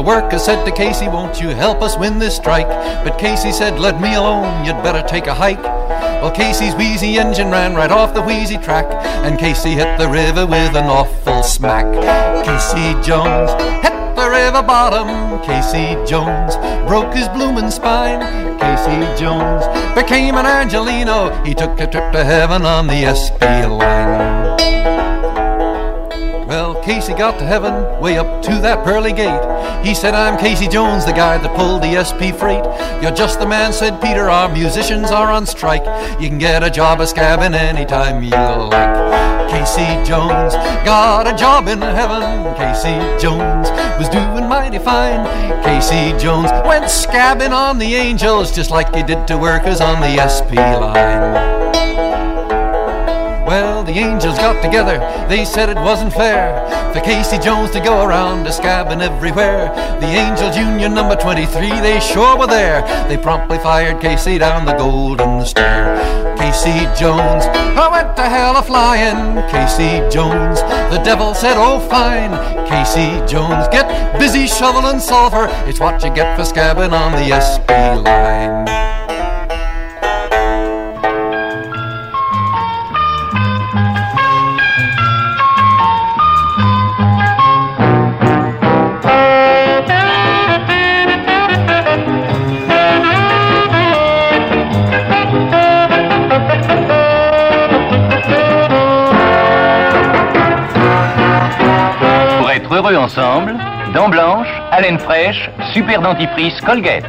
The 0.00 0.06
workers 0.06 0.46
said 0.46 0.64
to 0.64 0.72
Casey, 0.72 1.08
Won't 1.08 1.42
you 1.42 1.50
help 1.50 1.82
us 1.82 1.98
win 1.98 2.18
this 2.18 2.34
strike? 2.34 2.66
But 3.04 3.18
Casey 3.18 3.52
said, 3.52 3.78
Let 3.78 4.00
me 4.00 4.14
alone, 4.14 4.64
you'd 4.64 4.82
better 4.82 5.06
take 5.06 5.26
a 5.26 5.34
hike. 5.34 5.62
Well, 5.62 6.30
Casey's 6.30 6.74
wheezy 6.74 7.18
engine 7.18 7.50
ran 7.50 7.74
right 7.74 7.90
off 7.90 8.14
the 8.14 8.22
wheezy 8.22 8.56
track, 8.56 8.86
and 9.26 9.38
Casey 9.38 9.72
hit 9.72 9.98
the 9.98 10.08
river 10.08 10.46
with 10.46 10.74
an 10.74 10.86
awful 10.86 11.42
smack. 11.42 11.84
Casey 12.46 12.94
Jones 13.06 13.50
hit 13.84 14.16
the 14.16 14.30
river 14.30 14.62
bottom. 14.62 15.38
Casey 15.42 16.02
Jones 16.10 16.56
broke 16.88 17.12
his 17.12 17.28
bloomin' 17.28 17.70
spine. 17.70 18.22
Casey 18.58 19.20
Jones 19.22 19.66
became 19.94 20.34
an 20.36 20.46
Angelino. 20.46 21.44
He 21.44 21.52
took 21.52 21.78
a 21.78 21.86
trip 21.86 22.10
to 22.12 22.24
heaven 22.24 22.64
on 22.64 22.86
the 22.86 23.04
SB 23.04 23.68
line. 23.68 24.40
Well, 26.48 26.82
Casey 26.82 27.12
got 27.12 27.38
to 27.38 27.46
heaven, 27.46 28.00
way 28.00 28.18
up 28.18 28.42
to 28.42 28.58
that 28.62 28.82
pearly 28.82 29.12
gate. 29.12 29.59
He 29.82 29.94
said, 29.94 30.14
I'm 30.14 30.38
Casey 30.38 30.68
Jones, 30.68 31.06
the 31.06 31.12
guy 31.12 31.38
that 31.38 31.56
pulled 31.56 31.82
the 31.82 32.04
SP 32.04 32.36
freight. 32.36 32.64
You're 33.02 33.14
just 33.14 33.40
the 33.40 33.46
man, 33.46 33.72
said 33.72 34.00
Peter, 34.02 34.28
our 34.28 34.52
musicians 34.52 35.10
are 35.10 35.30
on 35.30 35.46
strike. 35.46 35.84
You 36.20 36.28
can 36.28 36.38
get 36.38 36.62
a 36.62 36.70
job 36.70 37.00
as 37.00 37.14
scabbing 37.14 37.54
anytime 37.54 38.22
you 38.22 38.30
like. 38.30 39.50
Casey 39.50 39.86
Jones 40.06 40.54
got 40.84 41.26
a 41.26 41.34
job 41.34 41.66
in 41.66 41.80
heaven. 41.80 42.54
Casey 42.56 42.94
Jones 43.20 43.70
was 43.98 44.08
doing 44.10 44.48
mighty 44.48 44.78
fine. 44.78 45.24
Casey 45.64 46.16
Jones 46.22 46.50
went 46.66 46.84
scabbing 46.84 47.50
on 47.50 47.78
the 47.78 47.94
angels 47.94 48.54
just 48.54 48.70
like 48.70 48.94
he 48.94 49.02
did 49.02 49.26
to 49.28 49.38
workers 49.38 49.80
on 49.80 50.00
the 50.00 50.28
SP 50.28 50.54
line. 50.54 51.79
The 53.90 53.98
angels 53.98 54.38
got 54.38 54.62
together, 54.62 55.00
they 55.28 55.44
said 55.44 55.68
it 55.68 55.74
wasn't 55.74 56.12
fair 56.12 56.62
for 56.94 57.00
Casey 57.00 57.40
Jones 57.40 57.72
to 57.72 57.80
go 57.80 58.06
around 58.06 58.46
a 58.46 58.50
scabbing 58.50 59.02
everywhere. 59.02 59.66
The 59.98 60.06
Angels 60.06 60.56
Union 60.56 60.94
number 60.94 61.16
23, 61.16 61.68
they 61.80 61.98
sure 61.98 62.38
were 62.38 62.46
there. 62.46 62.82
They 63.08 63.16
promptly 63.16 63.58
fired 63.58 64.00
Casey 64.00 64.38
down 64.38 64.64
the 64.64 64.74
golden 64.74 65.44
stair. 65.44 66.36
Casey 66.38 66.86
Jones, 66.96 67.46
I 67.50 67.88
went 67.90 68.14
to 68.14 68.22
hell 68.22 68.56
a 68.58 68.62
flying. 68.62 69.42
Casey 69.50 70.08
Jones, 70.08 70.60
the 70.94 71.02
devil 71.04 71.34
said, 71.34 71.56
oh 71.56 71.80
fine. 71.80 72.30
Casey 72.68 73.18
Jones, 73.26 73.66
get 73.72 74.20
busy 74.20 74.46
shoveling 74.46 75.00
sulfur. 75.00 75.48
It's 75.68 75.80
what 75.80 76.00
you 76.04 76.14
get 76.14 76.36
for 76.36 76.44
scabbing 76.44 76.92
on 76.92 77.10
the 77.10 77.40
SP 77.42 77.66
line. 78.06 78.99
Dents 103.94 104.08
blanches, 104.08 104.48
haleine 104.70 104.98
fraîche, 104.98 105.50
super 105.72 106.00
dentifrice 106.00 106.60
Colgate. 106.60 107.04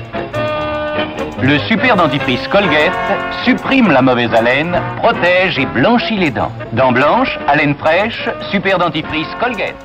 Le 1.41 1.59
super 1.59 1.95
dentifrice 1.95 2.47
Colgate 2.47 2.91
supprime 3.45 3.91
la 3.91 4.01
mauvaise 4.01 4.33
haleine, 4.33 4.79
protège 4.97 5.59
et 5.59 5.65
blanchit 5.65 6.17
les 6.17 6.31
dents. 6.31 6.51
Dents 6.73 6.91
blanches, 6.91 7.37
haleine 7.47 7.75
fraîche, 7.75 8.29
super 8.51 8.79
dentifrice 8.79 9.27
Colgate. 9.39 9.75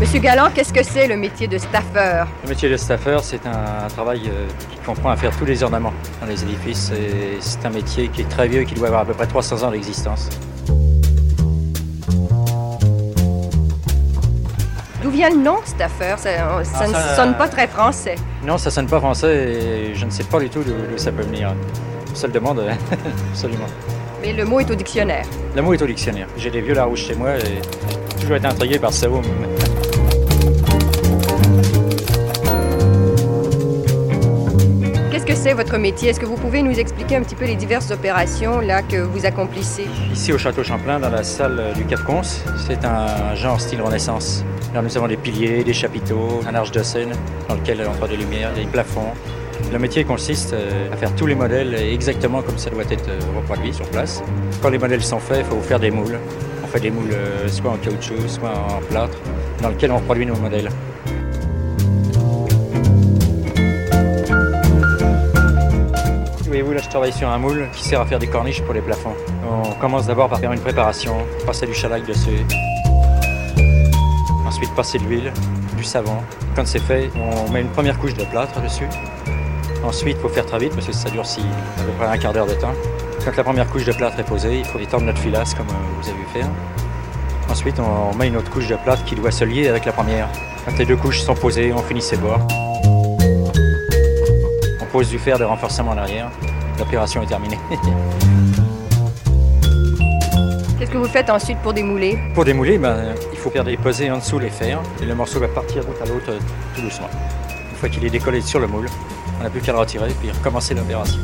Monsieur 0.00 0.20
Galland, 0.20 0.50
qu'est-ce 0.54 0.72
que 0.72 0.82
c'est 0.82 1.06
le 1.06 1.16
métier 1.16 1.46
de 1.46 1.58
staffeur 1.58 2.26
Le 2.42 2.48
métier 2.48 2.68
de 2.68 2.76
staffeur, 2.76 3.22
c'est 3.22 3.46
un, 3.46 3.88
travail 3.88 4.22
euh, 4.26 4.46
qui 4.70 4.78
comprend 4.78 5.10
à 5.10 5.16
faire 5.16 5.36
tous 5.36 5.44
les 5.44 5.62
ornements 5.62 5.92
dans 6.20 6.26
les 6.26 6.42
édifices. 6.42 6.90
et 6.90 7.36
C'est 7.40 7.64
un 7.64 7.70
métier 7.70 8.08
qui 8.08 8.22
est 8.22 8.28
très 8.28 8.48
vieux, 8.48 8.64
qui 8.64 8.74
doit 8.74 8.88
avoir 8.88 9.02
à 9.02 9.04
peu 9.04 9.14
près 9.14 9.26
300 9.26 9.62
ans 9.62 9.70
d'existence. 9.70 10.28
Vient 15.14 15.30
le 15.30 15.36
nom 15.36 15.56
staffeur 15.64 16.18
Ça, 16.18 16.30
ça 16.64 16.78
Ah, 16.80 16.86
ne 16.88 16.92
ça- 16.92 17.16
sonne 17.16 17.34
pas 17.34 17.48
très 17.48 17.66
français. 17.66 18.14
Non, 18.44 18.58
ça 18.58 18.70
sonne 18.70 18.86
pas 18.86 19.00
français 19.00 19.34
et 19.90 19.94
je 19.94 20.04
ne 20.04 20.10
sais 20.10 20.24
pas 20.24 20.38
du 20.40 20.48
tout 20.50 20.62
d'où 20.62 20.74
ça 20.96 21.12
peut 21.12 21.22
venir. 21.22 21.54
Se 22.14 22.26
le 22.26 22.32
demande 22.32 22.58
euh, 22.60 22.70
absolument. 23.32 23.66
Mais 24.22 24.32
le 24.32 24.44
mot 24.44 24.60
est 24.60 24.70
au 24.70 24.74
dictionnaire. 24.74 25.24
Le 25.54 25.62
mot 25.62 25.72
est 25.74 25.82
au 25.82 25.86
dictionnaire. 25.86 26.26
J'ai 26.36 26.50
des 26.50 26.60
vieux 26.60 26.74
Larouche 26.74 27.06
chez 27.06 27.14
moi 27.14 27.36
et 27.36 27.40
j'ai 28.14 28.20
toujours 28.20 28.36
été 28.36 28.46
intrigué 28.46 28.78
par 28.78 28.92
ce 28.92 29.06
mot. 29.06 29.20
Qu'est-ce 35.10 35.26
que 35.26 35.34
c'est 35.34 35.52
votre 35.54 35.78
métier? 35.78 36.10
Est-ce 36.10 36.20
que 36.20 36.26
vous 36.26 36.36
pouvez 36.36 36.62
nous 36.62 36.78
expliquer 36.78 37.16
un 37.16 37.22
petit 37.22 37.34
peu 37.36 37.44
les 37.46 37.56
diverses 37.56 37.90
opérations 37.90 38.60
là 38.60 38.82
que 38.82 38.96
vous 38.96 39.24
accomplissez? 39.26 39.86
Ici 40.12 40.32
au 40.32 40.38
Château 40.38 40.62
Champlain, 40.64 40.98
dans 40.98 41.10
la 41.10 41.22
salle 41.22 41.56
euh, 41.58 41.72
du 41.72 41.84
Cap 41.84 42.00
Cons, 42.04 42.22
c'est 42.66 42.84
un 42.84 43.34
genre 43.34 43.60
style 43.60 43.80
Renaissance. 43.80 44.44
Nous 44.82 44.96
avons 44.96 45.06
des 45.06 45.16
piliers, 45.16 45.62
des 45.62 45.72
chapiteaux, 45.72 46.40
un 46.48 46.54
arche 46.54 46.72
de 46.72 46.82
scène 46.82 47.12
dans 47.48 47.54
lequel 47.54 47.86
on 47.86 47.92
entre 47.92 48.08
des 48.08 48.16
lumières, 48.16 48.52
des 48.54 48.64
plafonds. 48.64 49.12
Le 49.72 49.78
métier 49.78 50.04
consiste 50.04 50.52
euh, 50.52 50.92
à 50.92 50.96
faire 50.96 51.14
tous 51.14 51.26
les 51.26 51.36
modèles 51.36 51.74
exactement 51.74 52.42
comme 52.42 52.58
ça 52.58 52.70
doit 52.70 52.82
être 52.90 53.08
euh, 53.08 53.18
reproduit 53.36 53.72
sur 53.72 53.88
place. 53.88 54.22
Quand 54.60 54.70
les 54.70 54.78
modèles 54.78 55.02
sont 55.02 55.20
faits, 55.20 55.46
il 55.46 55.54
faut 55.54 55.62
faire 55.62 55.78
des 55.78 55.92
moules. 55.92 56.18
On 56.62 56.66
fait 56.66 56.80
des 56.80 56.90
moules 56.90 57.12
euh, 57.12 57.48
soit 57.48 57.70
en 57.70 57.76
caoutchouc, 57.76 58.28
soit 58.28 58.50
en 58.50 58.80
plâtre, 58.90 59.16
dans 59.62 59.68
lequel 59.68 59.92
on 59.92 59.96
reproduit 59.98 60.26
nos 60.26 60.36
modèles. 60.36 60.68
Voyez-vous, 66.46 66.72
là, 66.72 66.80
je 66.82 66.88
travaille 66.88 67.12
sur 67.12 67.28
un 67.28 67.38
moule 67.38 67.68
qui 67.74 67.84
sert 67.84 68.00
à 68.00 68.06
faire 68.06 68.18
des 68.18 68.26
corniches 68.26 68.62
pour 68.62 68.74
les 68.74 68.82
plafonds. 68.82 69.14
On 69.48 69.72
commence 69.80 70.06
d'abord 70.08 70.28
par 70.28 70.40
faire 70.40 70.52
une 70.52 70.60
préparation, 70.60 71.14
passer 71.46 71.66
du 71.66 71.74
shellac 71.74 72.04
dessus. 72.06 72.44
Passer 74.76 74.98
de 74.98 75.04
l'huile, 75.04 75.32
du 75.76 75.84
savon. 75.84 76.16
Quand 76.56 76.66
c'est 76.66 76.80
fait, 76.80 77.08
on 77.14 77.48
met 77.52 77.60
une 77.60 77.68
première 77.68 77.96
couche 77.96 78.14
de 78.14 78.24
plâtre 78.24 78.60
dessus. 78.60 78.88
Ensuite, 79.84 80.16
il 80.18 80.20
faut 80.20 80.28
faire 80.28 80.46
très 80.46 80.58
vite 80.58 80.74
parce 80.74 80.86
que 80.86 80.92
ça 80.92 81.08
dure 81.10 81.24
si, 81.24 81.42
à 81.78 81.82
peu 81.84 81.92
près 81.96 82.06
un 82.06 82.18
quart 82.18 82.32
d'heure 82.32 82.46
de 82.46 82.54
temps. 82.54 82.72
Quand 83.24 83.36
la 83.36 83.44
première 83.44 83.68
couche 83.68 83.84
de 83.84 83.92
plâtre 83.92 84.18
est 84.18 84.24
posée, 84.24 84.58
il 84.58 84.64
faut 84.64 84.80
étendre 84.80 85.04
notre 85.04 85.18
filasse 85.18 85.54
comme 85.54 85.68
euh, 85.68 86.00
vous 86.02 86.08
avez 86.08 86.18
vu 86.18 86.26
faire. 86.32 86.48
Ensuite, 87.48 87.78
on 87.78 88.10
on 88.12 88.16
met 88.16 88.26
une 88.26 88.36
autre 88.36 88.50
couche 88.50 88.66
de 88.66 88.74
plâtre 88.74 89.04
qui 89.04 89.14
doit 89.14 89.30
se 89.30 89.44
lier 89.44 89.68
avec 89.68 89.84
la 89.84 89.92
première. 89.92 90.28
Quand 90.64 90.76
les 90.76 90.86
deux 90.86 90.96
couches 90.96 91.20
sont 91.20 91.34
posées, 91.34 91.72
on 91.72 91.82
finit 91.82 92.02
ses 92.02 92.16
bords. 92.16 92.44
On 94.80 94.86
pose 94.90 95.08
du 95.08 95.20
fer 95.20 95.38
de 95.38 95.44
renforcement 95.44 95.92
en 95.92 95.98
arrière. 95.98 96.30
L'opération 96.80 97.22
est 97.22 97.26
terminée. 97.26 97.58
Que 100.94 100.98
vous 100.98 101.08
faites 101.08 101.28
ensuite 101.28 101.58
pour 101.58 101.74
démouler 101.74 102.16
Pour 102.34 102.44
démouler, 102.44 102.78
ben, 102.78 103.16
il 103.32 103.36
faut 103.36 103.50
faire 103.50 103.64
déposer 103.64 104.12
en 104.12 104.18
dessous 104.18 104.38
les 104.38 104.48
fers 104.48 104.80
et 105.02 105.04
le 105.04 105.16
morceau 105.16 105.40
va 105.40 105.48
partir 105.48 105.84
d'un 105.84 105.90
à 105.90 106.06
l'autre 106.06 106.30
euh, 106.30 106.38
tout 106.76 106.82
doucement. 106.82 107.08
Une 107.72 107.76
fois 107.76 107.88
qu'il 107.88 108.04
est 108.04 108.10
décollé 108.10 108.40
sur 108.40 108.60
le 108.60 108.68
moule, 108.68 108.86
on 109.40 109.42
n'a 109.42 109.50
plus 109.50 109.60
qu'à 109.60 109.72
le 109.72 109.78
retirer 109.78 110.12
puis 110.20 110.30
recommencer 110.30 110.72
l'opération. 110.72 111.18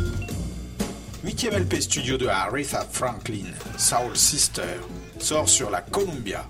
8 1.23 1.51
LP 1.53 1.75
studio 1.83 2.17
de 2.17 2.27
Aretha 2.27 2.85
Franklin, 2.91 3.47
Soul 3.77 4.17
Sister, 4.17 4.81
sort 5.21 5.49
sur 5.49 5.71
la 5.71 5.83
Columbia. 5.83 6.45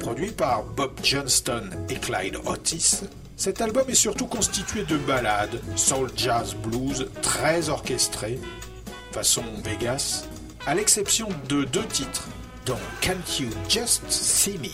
Produit 0.00 0.30
par 0.30 0.62
Bob 0.62 0.92
Johnston 1.02 1.68
et 1.90 1.96
Clyde 1.96 2.38
Otis, 2.46 3.02
cet 3.36 3.60
album 3.60 3.84
est 3.86 3.94
surtout 3.94 4.28
constitué 4.28 4.84
de 4.84 4.96
ballades, 4.96 5.60
soul 5.76 6.08
jazz 6.16 6.54
blues 6.54 7.10
très 7.20 7.68
orchestrées, 7.68 8.38
façon 9.12 9.42
Vegas, 9.62 10.24
à 10.68 10.74
l'exception 10.74 11.30
de 11.48 11.64
deux 11.64 11.86
titres, 11.86 12.28
dont 12.66 12.76
Can't 13.00 13.40
You 13.40 13.48
Just 13.70 14.02
See 14.10 14.58
Me? 14.58 14.68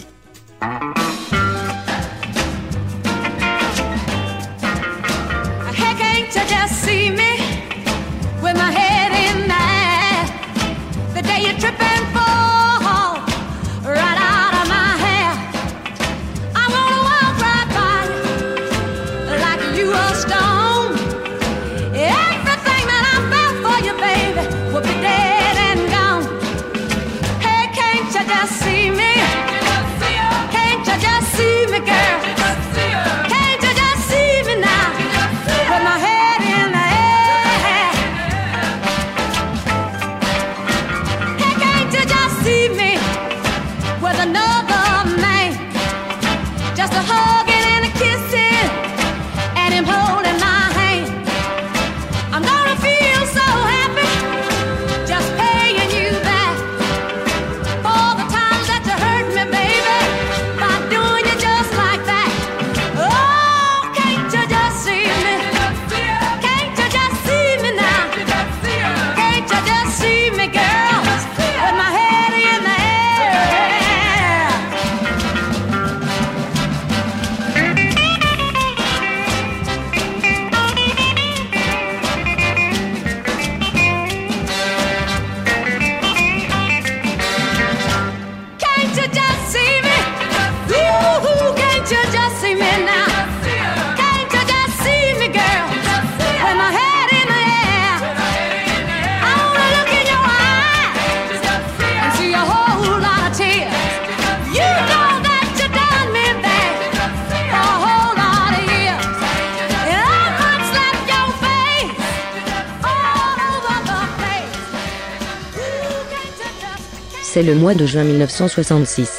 C'est 117.34 117.42
le 117.42 117.56
mois 117.56 117.74
de 117.74 117.84
juin 117.84 118.04
1966. 118.04 119.10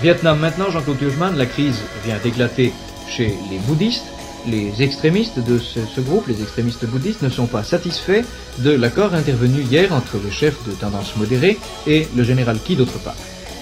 Vietnam 0.00 0.38
maintenant, 0.38 0.70
Jean-Claude 0.70 0.96
Tuchman, 0.98 1.36
la 1.36 1.44
crise 1.44 1.76
vient 2.06 2.16
d'éclater 2.24 2.72
chez 3.06 3.34
les 3.50 3.58
bouddhistes. 3.58 4.06
Les 4.48 4.82
extrémistes 4.82 5.40
de 5.40 5.58
ce, 5.58 5.80
ce 5.94 6.00
groupe, 6.00 6.26
les 6.26 6.40
extrémistes 6.40 6.86
bouddhistes, 6.86 7.20
ne 7.20 7.28
sont 7.28 7.44
pas 7.44 7.62
satisfaits 7.62 8.24
de 8.60 8.70
l'accord 8.70 9.12
intervenu 9.12 9.60
hier 9.60 9.92
entre 9.92 10.16
le 10.24 10.30
chef 10.30 10.56
de 10.66 10.72
tendance 10.72 11.14
modérée 11.16 11.58
et 11.86 12.08
le 12.16 12.22
général 12.22 12.58
Ki 12.64 12.76
d'autre 12.76 12.98
part. 13.00 13.16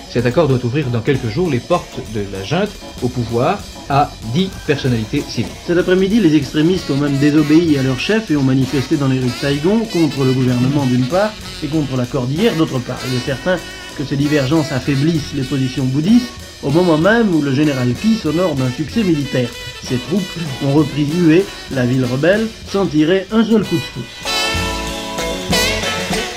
Cet 0.08 0.26
accord 0.26 0.46
doit 0.46 0.64
ouvrir 0.64 0.86
dans 0.90 1.00
quelques 1.00 1.28
jours 1.28 1.50
les 1.50 1.58
portes 1.58 1.98
de 2.14 2.22
la 2.32 2.44
junte 2.44 2.70
au 3.02 3.08
pouvoir 3.08 3.58
à 3.90 4.12
dix 4.32 4.48
personnalités 4.64 5.24
civiles. 5.26 5.50
Cet 5.66 5.76
après-midi, 5.76 6.20
les 6.20 6.36
extrémistes 6.36 6.88
ont 6.90 6.98
même 6.98 7.18
désobéi 7.18 7.76
à 7.78 7.82
leur 7.82 7.98
chef 7.98 8.30
et 8.30 8.36
ont 8.36 8.44
manifesté 8.44 8.96
dans 8.96 9.08
les 9.08 9.18
rues 9.18 9.26
de 9.26 9.30
Saigon 9.32 9.80
contre 9.92 10.24
le 10.24 10.32
gouvernement 10.32 10.86
d'une 10.86 11.06
part 11.06 11.32
et 11.64 11.66
contre 11.66 11.96
l'accord 11.96 12.26
d'hier 12.26 12.54
d'autre 12.54 12.78
part. 12.78 13.00
Il 13.10 13.16
est 13.16 13.26
certain 13.26 13.58
ces 14.04 14.16
divergences 14.16 14.72
affaiblissent 14.72 15.34
les 15.34 15.42
positions 15.42 15.84
bouddhistes 15.84 16.32
au 16.62 16.70
moment 16.70 16.98
même 16.98 17.34
où 17.34 17.42
le 17.42 17.54
général 17.54 17.94
Ki 17.94 18.16
s'honore 18.16 18.54
d'un 18.54 18.70
succès 18.70 19.02
militaire. 19.02 19.48
Ses 19.82 19.96
troupes 19.96 20.22
ont 20.64 20.72
repris 20.72 21.04
Hue, 21.04 21.42
la 21.70 21.86
ville 21.86 22.04
rebelle, 22.04 22.48
sans 22.70 22.86
tirer 22.86 23.26
un 23.30 23.44
seul 23.44 23.64
coup 23.64 23.76
de 23.76 23.80
feu. 23.80 24.00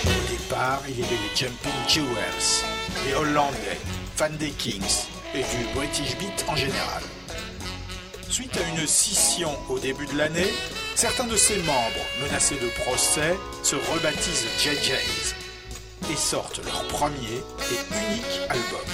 Au 0.05 0.31
départ, 0.31 0.81
il 0.89 0.99
y 0.99 1.03
avait 1.03 1.15
les 1.15 1.35
Jumping 1.35 1.71
Jewels, 1.87 2.65
les 3.07 3.13
Hollandais, 3.15 3.79
fans 4.15 4.27
des 4.39 4.51
Kings 4.51 5.07
et 5.33 5.39
du 5.39 5.65
British 5.75 6.17
Beat 6.17 6.45
en 6.47 6.55
général. 6.55 7.03
Suite 8.29 8.57
à 8.57 8.79
une 8.79 8.87
scission 8.87 9.51
au 9.69 9.79
début 9.79 10.05
de 10.05 10.17
l'année, 10.17 10.47
certains 10.95 11.27
de 11.27 11.35
ses 11.35 11.57
membres, 11.57 12.05
menacés 12.21 12.55
de 12.55 12.67
procès, 12.83 13.35
se 13.63 13.75
rebaptisent 13.75 14.47
JJs 14.57 15.40
et 16.09 16.15
sortent 16.15 16.61
leur 16.65 16.87
premier 16.87 17.43
et 17.59 17.79
unique 17.93 18.39
album. 18.49 18.87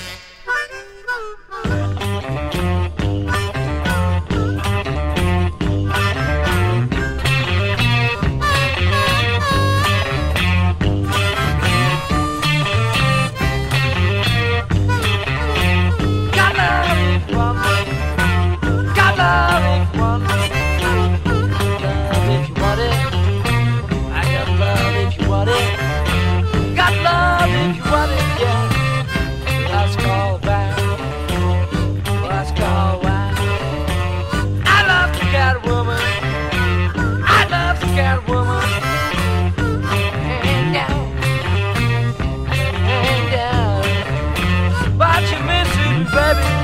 baby. 46.18 46.57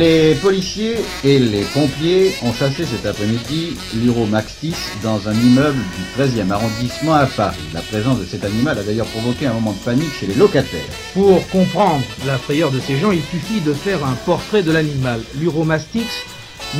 Les 0.00 0.34
policiers 0.36 0.96
et 1.24 1.38
les 1.38 1.60
pompiers 1.74 2.32
ont 2.40 2.54
chassé 2.54 2.86
cet 2.86 3.04
après-midi 3.04 3.76
l'Uromaxtis 4.02 4.74
dans 5.02 5.28
un 5.28 5.34
immeuble 5.34 5.76
du 5.76 6.22
13e 6.22 6.50
arrondissement 6.50 7.12
à 7.12 7.26
Paris. 7.26 7.58
La 7.74 7.82
présence 7.82 8.18
de 8.18 8.24
cet 8.24 8.46
animal 8.46 8.78
a 8.78 8.82
d'ailleurs 8.82 9.08
provoqué 9.08 9.44
un 9.44 9.52
moment 9.52 9.72
de 9.72 9.84
panique 9.84 10.14
chez 10.18 10.26
les 10.26 10.36
locataires. 10.36 10.88
Pour 11.12 11.46
comprendre 11.50 12.02
la 12.26 12.38
frayeur 12.38 12.70
de 12.70 12.80
ces 12.80 12.96
gens, 12.96 13.10
il 13.10 13.20
suffit 13.20 13.60
de 13.60 13.74
faire 13.74 14.02
un 14.06 14.14
portrait 14.24 14.62
de 14.62 14.72
l'animal. 14.72 15.20
L'Uromastix 15.38 16.06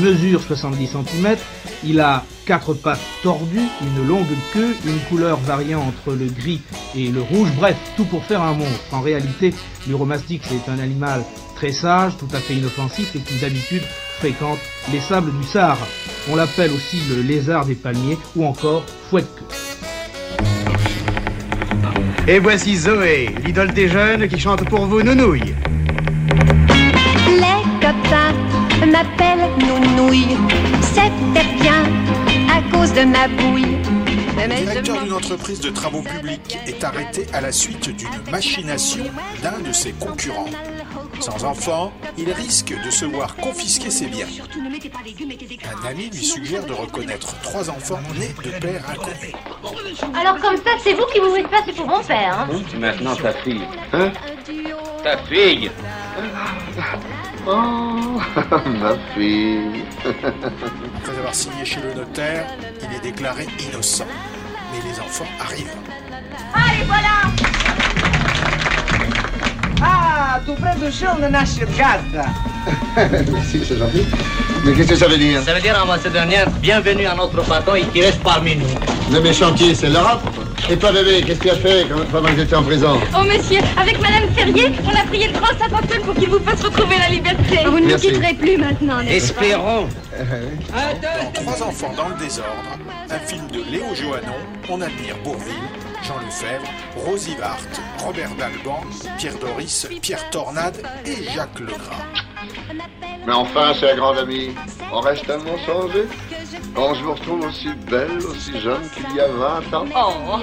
mesure 0.01 0.41
70 0.43 0.87
cm, 0.87 1.37
il 1.85 2.01
a 2.01 2.25
quatre 2.47 2.73
pattes 2.73 3.01
tordues, 3.23 3.69
une 3.83 4.09
longue 4.09 4.25
queue, 4.55 4.75
une 4.87 4.99
couleur 5.11 5.39
variant 5.41 5.83
entre 5.83 6.17
le 6.17 6.25
gris 6.25 6.63
et 6.97 7.09
le 7.09 7.21
rouge, 7.21 7.51
bref, 7.55 7.77
tout 7.99 8.07
pour 8.07 8.25
faire 8.25 8.41
un 8.41 8.55
monstre. 8.55 8.81
En 8.93 9.03
réalité, 9.03 9.53
l'Uromastix 9.87 10.41
est 10.53 10.71
un 10.71 10.79
animal 10.79 11.23
très 11.61 11.73
sage, 11.73 12.17
tout 12.17 12.29
à 12.33 12.39
fait 12.39 12.55
inoffensif 12.55 13.15
et 13.15 13.19
qui 13.19 13.35
d'habitude 13.35 13.83
fréquente 14.19 14.59
les 14.91 14.99
sables 14.99 15.31
du 15.39 15.47
Sahara. 15.47 15.87
On 16.31 16.37
l'appelle 16.37 16.71
aussi 16.73 17.03
le 17.11 17.21
lézard 17.21 17.67
des 17.67 17.75
palmiers 17.75 18.17
ou 18.35 18.47
encore 18.47 18.83
fouette 19.11 19.29
queue. 19.37 19.45
Et 22.27 22.39
voici 22.39 22.77
Zoé, 22.77 23.29
l'idole 23.45 23.75
des 23.75 23.89
jeunes 23.89 24.27
qui 24.27 24.41
chante 24.41 24.67
pour 24.71 24.87
vous 24.87 25.03
Nounouille. 25.03 25.55
Les 27.27 27.63
copains 27.79 28.33
m'appellent 28.87 29.51
Nounouille. 29.59 30.39
C'était 30.81 31.47
bien 31.61 31.85
à 32.51 32.63
cause 32.75 32.95
de 32.95 33.05
ma 33.05 33.29
bouille. 33.29 33.77
Le 34.49 34.65
directeur 34.65 35.03
d'une 35.03 35.13
entreprise 35.13 35.61
de 35.61 35.69
travaux 35.69 36.01
publics 36.01 36.57
est 36.67 36.83
arrêté 36.83 37.27
à 37.35 37.43
la 37.43 37.53
suite 37.53 37.95
d'une 37.95 38.31
machination 38.33 39.05
d'un 39.43 39.59
de 39.59 39.73
ses 39.73 39.93
concurrents. 39.93 40.49
Sans 41.21 41.45
enfant, 41.45 41.93
il 42.17 42.33
risque 42.33 42.75
de 42.83 42.91
se 42.91 43.05
voir 43.05 43.37
confisquer 43.37 43.91
ses 43.91 44.07
biens. 44.07 44.27
Un 45.65 45.87
ami 45.87 46.09
lui 46.11 46.25
suggère 46.25 46.65
de 46.65 46.73
reconnaître 46.73 47.39
trois 47.43 47.69
enfants 47.69 48.01
nés 48.19 48.35
de 48.43 48.59
père 48.59 48.83
inconnu. 48.89 49.33
Alors 50.15 50.39
comme 50.41 50.57
ça, 50.57 50.71
c'est 50.83 50.95
vous 50.95 51.05
qui 51.13 51.21
vous 51.21 51.37
êtes 51.37 51.49
passé 51.49 51.73
pour 51.73 51.87
mon 51.87 52.03
père, 52.03 52.41
hein 52.41 52.49
Maintenant 52.79 53.15
ta 53.17 53.33
fille. 53.35 53.63
Hein? 53.93 54.13
Ta 55.05 55.19
fille 55.25 55.71
Oh, 57.47 57.51
ma 58.67 58.97
fille. 59.15 59.85
Après 60.05 61.19
avoir 61.19 61.35
signé 61.35 61.65
chez 61.65 61.81
le 61.81 61.95
notaire, 61.95 62.47
il 62.83 62.97
est 62.97 63.01
déclaré 63.01 63.47
innocent. 63.69 64.07
Mais 64.73 64.91
les 64.91 65.01
enfants 65.01 65.27
arrivent. 65.41 65.75
Allez, 66.55 66.85
voilà 66.87 67.70
Ah, 69.82 70.40
добре 70.48 70.72
дошъл 70.80 71.16
на 71.20 71.30
нашия 71.30 71.68
газ. 71.78 72.02
Merci, 73.32 73.58
c'est 73.68 73.78
gentil. 73.82 74.06
Mais 74.64 74.74
qu'est-ce 74.76 74.90
que 74.94 74.96
ça 75.04 75.08
veut 75.08 75.18
dire 75.26 75.42
Ça 75.48 75.54
veut 75.54 75.62
dire 75.68 75.78
en 75.84 75.88
macédonien, 75.94 76.44
bienvenue 76.68 77.06
à 77.06 77.16
notre 77.16 77.42
patron 77.52 77.76
et 77.76 77.84
qui 77.94 78.02
reste 78.08 78.22
parmi 78.32 78.56
nous. 78.56 78.74
Le 79.14 79.20
méchant 79.28 79.52
qui 79.54 79.76
c'est 79.76 79.90
l'Europe 79.96 80.24
Et 80.72 80.78
toi, 80.82 80.92
bébé, 80.98 81.22
qu'est-ce 81.26 81.42
que 81.44 81.50
tu 81.50 81.56
as 81.58 81.62
fait 81.66 81.80
quand- 81.90 82.08
pendant 82.14 82.30
que 82.34 82.38
j'étais 82.40 82.56
en 82.62 82.64
prison 82.72 82.94
Oh 83.18 83.24
monsieur, 83.34 83.62
avec 83.84 83.96
Madame 84.06 84.28
Ferrier, 84.36 84.68
on 84.90 84.94
a 85.02 85.04
prié 85.12 85.26
le 85.32 85.36
grand 85.40 85.54
Saint-Antoine 85.62 86.02
pour 86.06 86.16
qu'il 86.20 86.30
vous 86.34 86.44
fasse 86.48 86.62
retrouver 86.68 86.98
la 87.06 87.10
liberté. 87.18 87.56
Vous 87.72 87.80
ne 87.80 87.88
Merci. 87.92 88.08
nous 88.08 88.14
quitterez 88.14 88.34
plus 88.44 88.58
maintenant, 88.66 89.00
n'est-ce 89.04 89.32
pas 89.34 89.42
Espérons. 89.46 89.88
Dans 91.06 91.32
Trois 91.40 91.60
enfants 91.70 91.94
dans 92.00 92.10
le 92.14 92.18
désordre, 92.26 92.72
un 93.18 93.20
film 93.30 93.46
de 93.56 93.62
Léo 93.72 93.88
Johannon, 94.00 94.42
on 94.74 94.78
admire 94.90 95.18
Bourville, 95.24 95.68
Jean 96.11 96.19
Lefebvre, 96.19 96.67
Rosie 97.07 97.37
Vart, 97.37 97.61
Robert 97.99 98.35
Dalban, 98.35 98.81
Pierre 99.17 99.39
Doris, 99.39 99.87
Pierre 100.03 100.29
Tornade 100.31 100.83
et 101.07 101.23
Jacques 101.33 101.61
Legras. 101.61 102.05
Mais 103.25 103.33
enfin, 103.33 103.73
chère 103.75 103.95
grande 103.95 104.19
amie, 104.19 104.51
on 104.93 105.01
reste 105.01 105.25
tellement 105.27 105.57
changé. 105.65 106.09
Quand 106.75 106.95
je 106.95 107.05
vous 107.05 107.13
retrouve 107.13 107.47
aussi 107.47 107.69
belle, 107.89 108.19
aussi 108.27 108.59
jeune 108.61 108.83
qu'il 108.91 109.15
y 109.15 109.21
a 109.21 109.29
20 109.29 109.75
ans. 109.75 109.85
Oh, 109.95 110.39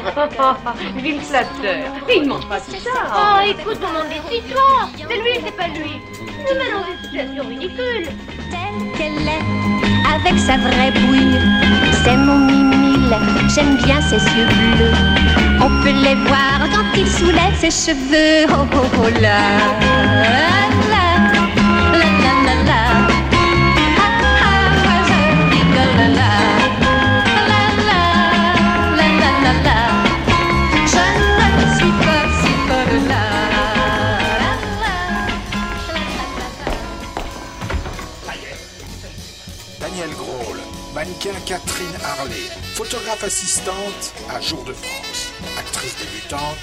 vil 1.02 1.20
flatteur. 1.20 1.92
Il 2.10 2.24
ne 2.24 2.28
manque 2.30 2.48
pas 2.48 2.60
de 2.60 2.72
ça. 2.78 2.92
Oh, 3.14 3.46
écoute, 3.46 3.82
maman, 3.82 4.08
décide-toi. 4.08 4.90
C'est 4.98 5.18
lui, 5.18 5.42
c'est 5.44 5.58
pas 5.58 5.68
lui. 5.68 6.00
Nous 6.22 6.56
dans 6.56 6.88
une 6.88 6.98
situation 7.04 7.44
ridicule. 7.50 8.08
Telle 8.52 8.98
qu'elle 8.98 9.28
est, 9.28 10.16
avec 10.16 10.40
sa 10.40 10.56
vraie 10.58 10.92
bouille. 10.92 11.42
C'est 12.06 12.16
mon 12.16 12.67
j'aime 13.54 13.78
bien 13.78 14.02
ses 14.02 14.18
yeux 14.18 14.48
bleus. 14.48 14.92
On 15.62 15.70
peut 15.84 15.98
les 16.04 16.16
voir 16.16 16.60
quand 16.74 16.86
il 16.96 17.08
soulève 17.08 17.56
ses 17.60 17.72
cheveux. 17.72 18.46
Oh, 18.50 18.66
oh, 18.74 18.86
oh, 19.04 19.22
là, 19.22 19.40
Catherine 41.46 41.96
Harley, 42.04 42.50
photographe 42.76 43.24
assistante 43.24 44.14
à 44.30 44.42
Jour 44.42 44.64
de 44.66 44.74
France, 44.74 45.32
actrice 45.58 45.96
débutante, 45.98 46.58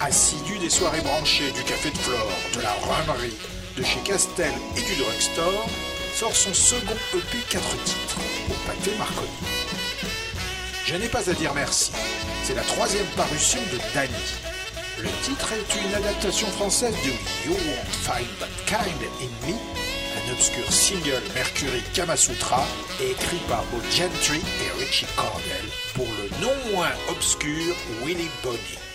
assidue 0.00 0.58
des 0.58 0.70
soirées 0.70 1.00
branchées 1.00 1.50
du 1.52 1.62
Café 1.62 1.90
de 1.90 1.98
Flore, 1.98 2.32
de 2.54 2.60
la 2.60 2.72
Rhumerie, 2.72 3.36
de 3.76 3.82
chez 3.82 4.00
Castel 4.00 4.52
et 4.76 4.80
du 4.80 4.96
Drugstore, 4.96 5.66
sort 6.14 6.34
son 6.34 6.54
second 6.54 6.96
EP 7.14 7.38
4 7.50 7.84
titres 7.84 8.18
au 8.48 8.66
papier 8.66 8.92
Marconi. 8.98 9.28
Je 10.86 10.96
n'ai 10.96 11.08
pas 11.08 11.28
à 11.28 11.34
dire 11.34 11.52
merci, 11.54 11.92
c'est 12.44 12.54
la 12.54 12.62
troisième 12.62 13.06
parution 13.16 13.60
de 13.72 13.78
Danny. 13.94 14.12
Le 14.98 15.08
titre 15.22 15.48
est 15.52 15.80
une 15.80 15.94
adaptation 15.94 16.48
française 16.48 16.94
de 17.04 17.48
You 17.48 17.54
Won't 17.54 17.92
Find 18.02 18.28
That 18.38 18.48
Kind 18.66 19.02
in 19.20 19.46
Me, 19.46 19.54
obscur 20.32 20.72
single 20.72 21.22
Mercury 21.34 21.82
Kamasutra 21.94 22.64
écrit 23.00 23.40
par 23.48 23.64
Bo 23.66 23.78
Gentry 23.90 24.38
et 24.38 24.80
Richie 24.80 25.06
Cordell 25.16 25.68
pour 25.94 26.06
le 26.06 26.28
non 26.44 26.74
moins 26.74 26.92
obscur 27.10 27.74
Willie 28.02 28.30
Bonny. 28.42 28.91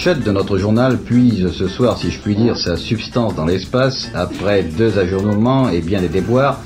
Manchette 0.00 0.24
de 0.24 0.32
notre 0.32 0.56
journal 0.56 0.96
puise 0.96 1.52
ce 1.52 1.68
soir, 1.68 1.98
si 1.98 2.10
je 2.10 2.18
puis 2.20 2.34
dire, 2.34 2.56
sa 2.56 2.78
substance 2.78 3.34
dans 3.34 3.44
l'espace, 3.44 4.10
après 4.14 4.62
deux 4.62 4.98
ajournements 4.98 5.68
et 5.68 5.82
bien 5.82 6.00
des 6.00 6.08
déboires. 6.08 6.62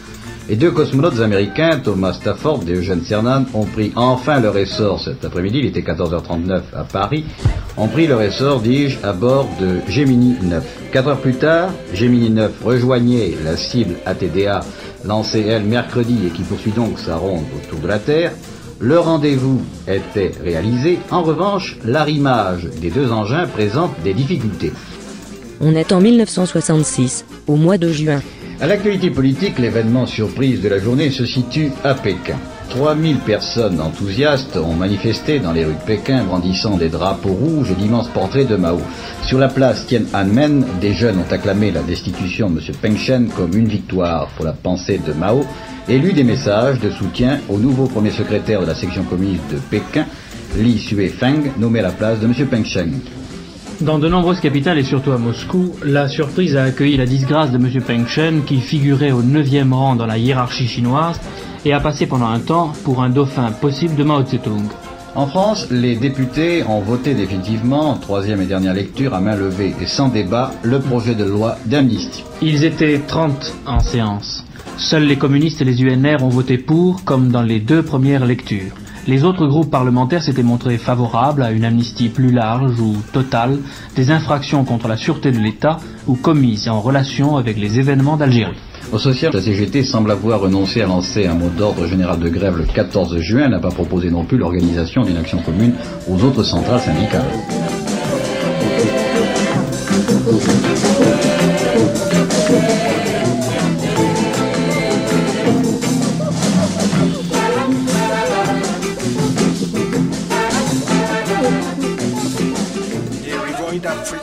Les 0.48 0.54
deux 0.54 0.70
cosmonautes 0.70 1.18
américains, 1.18 1.80
Thomas 1.82 2.12
Stafford 2.12 2.60
et 2.68 2.74
Eugène 2.74 3.02
Cernan, 3.02 3.44
ont 3.52 3.64
pris 3.64 3.90
enfin 3.96 4.38
leur 4.38 4.56
essor 4.56 5.00
cet 5.00 5.24
après-midi, 5.24 5.58
il 5.58 5.66
était 5.66 5.80
14h39 5.80 6.60
à 6.76 6.84
Paris, 6.84 7.24
ont 7.76 7.88
pris 7.88 8.06
leur 8.06 8.22
essor, 8.22 8.60
dis-je, 8.60 9.04
à 9.04 9.12
bord 9.12 9.48
de 9.58 9.78
Gemini 9.90 10.36
9. 10.40 10.64
Quatre 10.92 11.08
heures 11.08 11.20
plus 11.20 11.34
tard, 11.34 11.70
Gemini 11.92 12.30
9 12.30 12.62
rejoignait 12.62 13.32
la 13.44 13.56
cible 13.56 13.96
ATDA 14.06 14.60
lancée, 15.04 15.44
elle, 15.48 15.64
mercredi 15.64 16.18
et 16.24 16.30
qui 16.30 16.44
poursuit 16.44 16.70
donc 16.70 17.00
sa 17.00 17.16
ronde 17.16 17.46
autour 17.56 17.80
de 17.80 17.88
la 17.88 17.98
Terre. 17.98 18.30
Le 18.80 18.98
rendez-vous 18.98 19.62
était 19.86 20.32
réalisé. 20.42 20.98
En 21.10 21.22
revanche, 21.22 21.78
l'arrimage 21.84 22.68
des 22.80 22.90
deux 22.90 23.12
engins 23.12 23.46
présente 23.46 23.92
des 24.02 24.14
difficultés. 24.14 24.72
On 25.60 25.74
est 25.74 25.92
en 25.92 26.00
1966, 26.00 27.24
au 27.46 27.56
mois 27.56 27.78
de 27.78 27.90
juin. 27.90 28.20
À 28.60 28.66
l'actualité 28.66 29.10
politique, 29.10 29.58
l'événement 29.58 30.06
surprise 30.06 30.60
de 30.60 30.68
la 30.68 30.78
journée 30.78 31.10
se 31.10 31.24
situe 31.24 31.70
à 31.84 31.94
Pékin. 31.94 32.36
3000 32.70 33.18
personnes 33.18 33.80
enthousiastes 33.80 34.56
ont 34.56 34.74
manifesté 34.74 35.38
dans 35.38 35.52
les 35.52 35.64
rues 35.64 35.74
de 35.74 35.86
Pékin 35.86 36.24
brandissant 36.24 36.76
des 36.76 36.88
drapeaux 36.88 37.32
rouges 37.32 37.70
et 37.70 37.74
d'immenses 37.74 38.08
portraits 38.08 38.48
de 38.48 38.56
Mao. 38.56 38.80
Sur 39.22 39.38
la 39.38 39.48
place 39.48 39.86
Tiananmen, 39.86 40.64
des 40.80 40.92
jeunes 40.92 41.18
ont 41.18 41.32
acclamé 41.32 41.70
la 41.70 41.82
destitution 41.82 42.50
de 42.50 42.60
M. 42.60 42.74
Peng 42.80 42.96
Shen 42.96 43.28
comme 43.28 43.54
une 43.54 43.68
victoire 43.68 44.28
pour 44.36 44.44
la 44.44 44.52
pensée 44.52 44.98
de 44.98 45.12
Mao 45.12 45.44
et 45.88 45.98
lu 45.98 46.12
des 46.12 46.24
messages 46.24 46.80
de 46.80 46.90
soutien 46.90 47.40
au 47.48 47.58
nouveau 47.58 47.86
premier 47.86 48.10
secrétaire 48.10 48.60
de 48.60 48.66
la 48.66 48.74
section 48.74 49.04
communiste 49.04 49.50
de 49.50 49.58
Pékin, 49.58 50.06
Li 50.56 50.76
Xuefeng, 50.76 51.52
nommé 51.58 51.80
à 51.80 51.82
la 51.82 51.90
place 51.90 52.20
de 52.20 52.26
M. 52.26 52.34
Peng 52.46 52.64
Shen. 52.64 53.00
Dans 53.80 53.98
de 53.98 54.08
nombreuses 54.08 54.40
capitales 54.40 54.78
et 54.78 54.84
surtout 54.84 55.10
à 55.10 55.18
Moscou, 55.18 55.72
la 55.84 56.08
surprise 56.08 56.56
a 56.56 56.62
accueilli 56.62 56.96
la 56.96 57.06
disgrâce 57.06 57.50
de 57.50 57.56
M. 57.56 57.82
Peng 57.82 58.06
Shen 58.06 58.44
qui 58.44 58.60
figurait 58.60 59.10
au 59.10 59.22
9e 59.22 59.72
rang 59.72 59.96
dans 59.96 60.06
la 60.06 60.16
hiérarchie 60.16 60.68
chinoise 60.68 61.20
et 61.64 61.72
a 61.72 61.80
passé 61.80 62.06
pendant 62.06 62.28
un 62.28 62.38
temps 62.38 62.72
pour 62.84 63.02
un 63.02 63.10
dauphin 63.10 63.50
possible 63.50 63.96
de 63.96 64.04
Mao 64.04 64.22
Tse-tung. 64.22 64.68
En 65.16 65.26
France, 65.28 65.68
les 65.70 65.94
députés 65.94 66.64
ont 66.64 66.80
voté 66.80 67.14
définitivement, 67.14 67.90
en 67.90 67.96
troisième 67.96 68.40
et 68.42 68.46
dernière 68.46 68.74
lecture, 68.74 69.14
à 69.14 69.20
main 69.20 69.36
levée 69.36 69.74
et 69.80 69.86
sans 69.86 70.08
débat, 70.08 70.50
le 70.62 70.80
projet 70.80 71.14
de 71.14 71.24
loi 71.24 71.56
d'amnistie. 71.66 72.24
Ils 72.42 72.64
étaient 72.64 73.00
30 73.06 73.54
en 73.66 73.78
séance. 73.78 74.44
Seuls 74.76 75.04
les 75.04 75.16
communistes 75.16 75.60
et 75.62 75.64
les 75.64 75.82
UNR 75.82 76.22
ont 76.22 76.28
voté 76.28 76.58
pour, 76.58 77.04
comme 77.04 77.30
dans 77.30 77.42
les 77.42 77.60
deux 77.60 77.82
premières 77.82 78.26
lectures. 78.26 78.72
Les 79.06 79.22
autres 79.22 79.46
groupes 79.46 79.70
parlementaires 79.70 80.22
s'étaient 80.22 80.42
montrés 80.42 80.78
favorables 80.78 81.42
à 81.42 81.52
une 81.52 81.64
amnistie 81.64 82.08
plus 82.08 82.32
large 82.32 82.80
ou 82.80 82.96
totale 83.12 83.58
des 83.96 84.10
infractions 84.10 84.64
contre 84.64 84.88
la 84.88 84.96
sûreté 84.96 85.30
de 85.30 85.38
l'État 85.38 85.78
ou 86.06 86.14
commises 86.14 86.68
en 86.68 86.80
relation 86.80 87.36
avec 87.36 87.58
les 87.58 87.78
événements 87.78 88.16
d'Algérie. 88.16 88.56
Au 88.92 88.98
social, 88.98 89.32
la 89.32 89.40
CGT 89.40 89.82
semble 89.82 90.10
avoir 90.10 90.40
renoncé 90.40 90.80
à 90.80 90.86
lancer 90.86 91.26
un 91.26 91.34
mot 91.34 91.48
d'ordre 91.48 91.86
général 91.86 92.18
de 92.18 92.28
grève 92.28 92.56
le 92.56 92.64
14 92.64 93.18
juin, 93.18 93.48
n'a 93.48 93.60
pas 93.60 93.70
proposé 93.70 94.10
non 94.10 94.24
plus 94.24 94.38
l'organisation 94.38 95.02
d'une 95.02 95.16
action 95.16 95.38
commune 95.42 95.74
aux 96.08 96.22
autres 96.22 96.42
centrales 96.42 96.80
syndicales. 96.80 97.22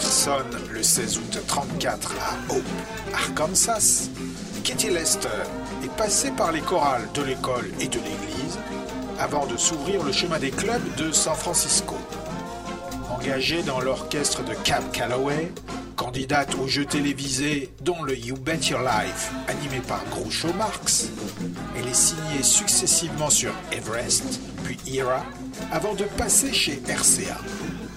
Fritzson, 0.01 0.43
le 0.71 0.81
16 0.81 1.17
août 1.19 1.39
34 1.45 2.15
à 2.19 2.53
Hope, 2.53 2.63
Arkansas, 3.13 4.09
Kitty 4.63 4.89
Lester 4.89 5.29
est 5.83 5.95
passé 5.95 6.31
par 6.31 6.51
les 6.51 6.61
chorales 6.61 7.07
de 7.13 7.21
l'école 7.21 7.69
et 7.79 7.87
de 7.87 7.99
l'église 7.99 8.57
avant 9.19 9.45
de 9.45 9.55
s'ouvrir 9.57 10.03
le 10.03 10.11
chemin 10.11 10.39
des 10.39 10.49
clubs 10.49 10.95
de 10.97 11.11
San 11.11 11.35
Francisco. 11.35 11.95
Engagée 13.11 13.61
dans 13.61 13.79
l'orchestre 13.79 14.43
de 14.43 14.55
Cab 14.63 14.83
Calloway, 14.91 15.51
candidate 15.95 16.55
aux 16.55 16.67
jeux 16.67 16.85
télévisés 16.85 17.71
dont 17.81 18.01
le 18.01 18.17
You 18.17 18.35
Bet 18.37 18.69
Your 18.71 18.81
Life, 18.81 19.31
animé 19.47 19.81
par 19.87 20.03
Groucho 20.09 20.51
Marx, 20.57 21.09
elle 21.77 21.87
est 21.87 21.93
signée 21.93 22.41
successivement 22.41 23.29
sur 23.29 23.53
Everest, 23.71 24.39
puis 24.63 24.79
Era, 24.91 25.23
avant 25.71 25.93
de 25.93 26.05
passer 26.17 26.51
chez 26.51 26.81
RCA. 26.87 27.37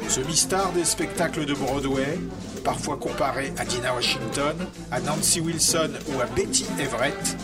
Semi-star 0.09 0.72
des 0.72 0.84
spectacles 0.84 1.44
de 1.44 1.55
Broadway, 1.55 2.18
parfois 2.62 2.96
comparée 2.96 3.52
à 3.59 3.64
Dina 3.64 3.94
Washington, 3.94 4.57
à 4.90 5.00
Nancy 5.00 5.40
Wilson 5.40 5.90
ou 6.09 6.20
à 6.20 6.26
Betty 6.26 6.66
Everett, 6.78 7.36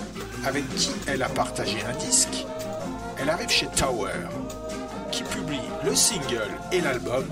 avec 0.47 0.69
qui 0.77 0.91
elle 1.07 1.23
a 1.23 1.29
partagé 1.29 1.79
un 1.83 1.97
disque, 1.99 2.47
elle 3.21 3.29
arrive 3.29 3.51
chez 3.51 3.67
Tower, 3.77 4.13
qui 5.11 5.23
publie 5.25 5.61
le 5.85 5.95
single 5.95 6.51
et 6.73 6.81
l'album 6.81 7.25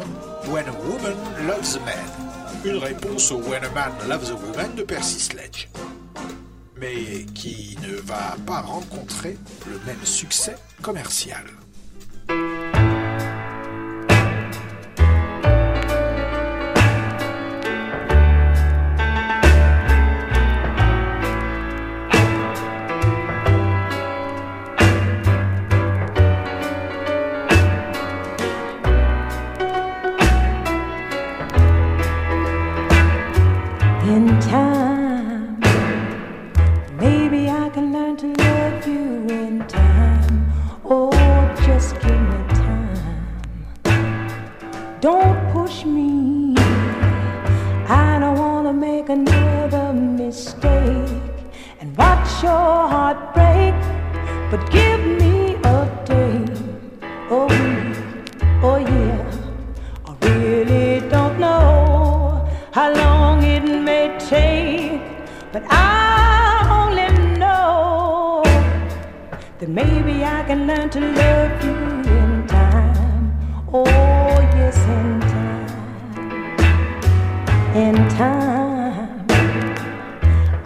When 0.49 0.67
a 0.67 0.73
Woman 0.73 1.17
Loves 1.47 1.77
a 1.77 1.85
Man, 1.85 2.65
une 2.65 2.79
réponse 2.79 3.31
au 3.31 3.39
When 3.39 3.65
a 3.65 3.71
Man 3.71 3.93
Loves 4.09 4.31
a 4.31 4.35
Woman 4.35 4.75
de 4.75 4.83
Percy 4.83 5.21
Sledge, 5.21 5.69
mais 6.77 7.25
qui 7.35 7.79
ne 7.83 7.95
va 7.97 8.37
pas 8.47 8.61
rencontrer 8.61 9.39
le 9.67 9.79
même 9.87 10.05
succès 10.05 10.57
commercial. 10.83 11.45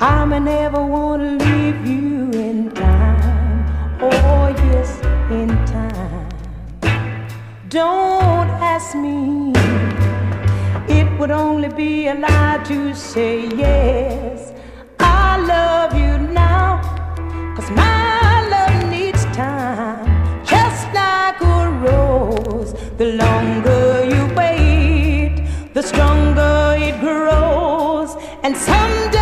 I 0.04 0.24
may 0.24 0.40
never 0.40 0.84
want 0.84 1.22
to 1.22 1.46
leave 1.46 1.86
you 1.86 2.28
in 2.32 2.72
time. 2.72 4.00
Oh, 4.00 4.48
yes, 4.48 4.98
in 5.30 5.46
time. 5.64 6.28
Don't 7.68 8.50
ask 8.74 8.96
me. 8.96 9.52
It 10.88 11.06
would 11.20 11.30
only 11.30 11.68
be 11.68 12.08
a 12.08 12.16
lie 12.16 12.60
to 12.64 12.92
say 12.96 13.46
yes. 13.46 14.52
I 14.98 15.38
love 15.38 15.94
you 15.94 16.18
now. 16.18 16.82
Cause 17.54 17.70
my 17.70 18.48
love 18.48 18.90
needs 18.90 19.24
time. 19.26 20.04
Just 20.44 20.84
like 20.92 21.40
a 21.42 21.70
rose. 21.86 22.72
The 22.98 23.12
longer 23.22 24.04
you 24.12 24.34
wait, 24.34 25.46
the 25.74 25.82
stronger 25.84 26.74
it 26.76 26.98
grows. 26.98 28.16
And 28.42 28.56
someday 28.56 29.21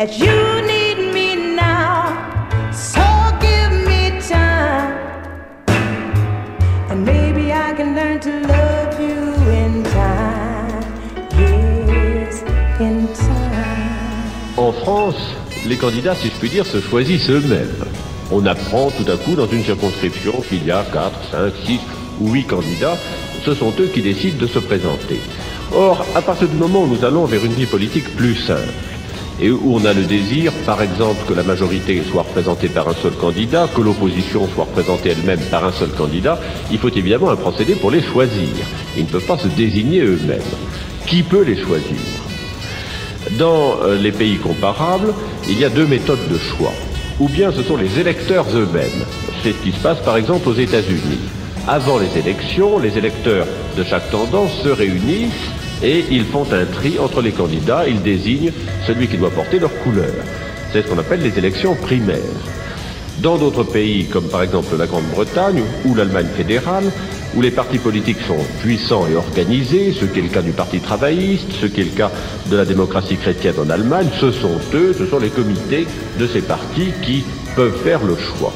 as 0.00 0.18
you 0.18 0.62
need 0.62 1.12
me 1.12 1.36
now. 1.54 2.16
So 2.72 3.04
give 3.38 3.72
me 3.86 4.18
time, 4.18 4.96
and 6.90 7.04
maybe 7.04 7.52
I 7.52 7.74
can 7.74 7.94
learn 7.94 8.18
to 8.20 8.32
love 8.48 8.98
you 8.98 9.20
in 9.52 9.84
time. 9.84 10.82
Yes, 11.36 12.42
in 12.80 13.08
time. 13.08 14.56
En 14.56 14.72
France, 14.72 15.20
les 15.66 15.76
candidats, 15.76 16.14
si 16.14 16.28
je 16.28 16.36
puis 16.38 16.48
dire, 16.48 16.64
se 16.64 16.80
choisissent 16.80 17.28
eux-mêmes. 17.28 17.84
On 18.32 18.46
apprend 18.46 18.90
tout 18.90 19.10
à 19.10 19.16
coup 19.18 19.34
dans 19.34 19.48
une 19.48 19.64
circonscription 19.64 20.32
qu'il 20.48 20.64
y 20.64 20.70
a 20.70 20.82
4, 20.92 21.12
5, 21.30 21.52
6 21.66 21.80
ou 22.20 22.32
8 22.32 22.44
candidats. 22.44 22.96
Ce 23.44 23.54
sont 23.54 23.72
eux 23.78 23.90
qui 23.92 24.00
décident 24.00 24.38
de 24.38 24.46
se 24.46 24.60
présenter. 24.60 25.20
Or, 25.74 26.04
à 26.14 26.22
partir 26.22 26.48
du 26.48 26.56
moment 26.56 26.82
où 26.82 26.86
nous 26.86 27.04
allons 27.04 27.26
vers 27.26 27.44
une 27.44 27.52
vie 27.52 27.66
politique 27.66 28.16
plus 28.16 28.36
simple, 28.36 28.72
et 29.42 29.50
où 29.50 29.74
on 29.74 29.84
a 29.84 29.92
le 29.92 30.02
désir, 30.02 30.52
par 30.66 30.82
exemple, 30.82 31.24
que 31.26 31.32
la 31.32 31.42
majorité 31.42 32.02
soit 32.10 32.22
représentée 32.22 32.68
par 32.68 32.88
un 32.88 32.94
seul 32.94 33.12
candidat, 33.12 33.68
que 33.74 33.80
l'opposition 33.80 34.46
soit 34.54 34.64
représentée 34.64 35.10
elle-même 35.10 35.40
par 35.50 35.64
un 35.64 35.72
seul 35.72 35.90
candidat, 35.90 36.38
il 36.70 36.78
faut 36.78 36.90
évidemment 36.90 37.30
un 37.30 37.36
procédé 37.36 37.74
pour 37.74 37.90
les 37.90 38.02
choisir. 38.02 38.48
Ils 38.96 39.04
ne 39.04 39.08
peuvent 39.08 39.24
pas 39.24 39.38
se 39.38 39.48
désigner 39.48 40.00
eux-mêmes. 40.00 40.40
Qui 41.06 41.22
peut 41.22 41.42
les 41.42 41.56
choisir? 41.56 41.96
Dans 43.38 43.76
euh, 43.82 43.96
les 43.96 44.12
pays 44.12 44.36
comparables, 44.36 45.14
il 45.48 45.58
y 45.58 45.64
a 45.64 45.70
deux 45.70 45.86
méthodes 45.86 46.28
de 46.30 46.38
choix. 46.38 46.72
Ou 47.18 47.28
bien 47.28 47.52
ce 47.52 47.62
sont 47.62 47.76
les 47.76 47.98
électeurs 47.98 48.46
eux-mêmes. 48.54 49.04
C'est 49.42 49.52
ce 49.52 49.62
qui 49.62 49.72
se 49.72 49.80
passe 49.80 50.00
par 50.00 50.16
exemple 50.16 50.48
aux 50.48 50.54
États-Unis. 50.54 51.18
Avant 51.68 51.98
les 51.98 52.18
élections, 52.18 52.78
les 52.78 52.96
électeurs 52.98 53.46
de 53.76 53.84
chaque 53.84 54.10
tendance 54.10 54.52
se 54.62 54.68
réunissent 54.68 55.50
et 55.82 56.04
ils 56.10 56.24
font 56.24 56.46
un 56.52 56.64
tri 56.64 56.98
entre 56.98 57.22
les 57.22 57.32
candidats, 57.32 57.88
ils 57.88 58.02
désignent 58.02 58.52
celui 58.86 59.08
qui 59.08 59.16
doit 59.16 59.30
porter 59.30 59.58
leur 59.58 59.74
couleur. 59.78 60.12
C'est 60.72 60.82
ce 60.82 60.88
qu'on 60.88 60.98
appelle 60.98 61.22
les 61.22 61.38
élections 61.38 61.74
primaires. 61.74 62.18
Dans 63.22 63.36
d'autres 63.36 63.64
pays, 63.64 64.06
comme 64.06 64.28
par 64.28 64.42
exemple 64.42 64.76
la 64.78 64.86
Grande-Bretagne 64.86 65.62
ou 65.84 65.94
l'Allemagne 65.94 66.28
fédérale, 66.36 66.90
où 67.34 67.42
les 67.42 67.50
partis 67.50 67.78
politiques 67.78 68.20
sont 68.26 68.38
puissants 68.60 69.06
et 69.06 69.14
organisés, 69.14 69.92
ce 69.92 70.04
qui 70.04 70.18
est 70.18 70.22
le 70.22 70.28
cas 70.28 70.42
du 70.42 70.52
Parti 70.52 70.80
travailliste, 70.80 71.52
ce 71.60 71.66
qui 71.66 71.82
est 71.82 71.84
le 71.84 71.90
cas 71.90 72.10
de 72.50 72.56
la 72.56 72.64
démocratie 72.64 73.16
chrétienne 73.16 73.54
en 73.62 73.70
Allemagne, 73.70 74.08
ce 74.20 74.32
sont 74.32 74.58
eux, 74.74 74.94
ce 74.96 75.06
sont 75.06 75.18
les 75.18 75.28
comités 75.28 75.86
de 76.18 76.26
ces 76.26 76.40
partis 76.40 76.92
qui 77.02 77.24
peuvent 77.56 77.78
faire 77.82 78.02
le 78.04 78.16
choix. 78.16 78.52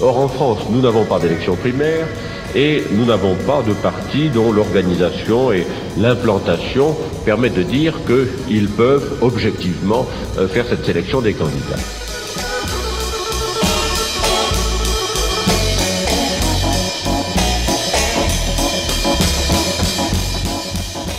Or 0.00 0.18
en 0.18 0.28
France, 0.28 0.58
nous 0.70 0.80
n'avons 0.80 1.04
pas 1.04 1.18
d'élection 1.18 1.56
primaire 1.56 2.06
et 2.54 2.84
nous 2.92 3.04
n'avons 3.04 3.34
pas 3.34 3.62
de 3.62 3.72
parti 3.72 4.30
dont 4.30 4.52
l'organisation 4.52 5.52
et 5.52 5.66
l'implantation 5.98 6.96
permettent 7.24 7.54
de 7.54 7.62
dire 7.62 7.94
qu'ils 8.06 8.68
peuvent 8.68 9.18
objectivement 9.22 10.06
euh, 10.38 10.46
faire 10.48 10.66
cette 10.68 10.84
sélection 10.84 11.20
des 11.20 11.34
candidats. 11.34 11.76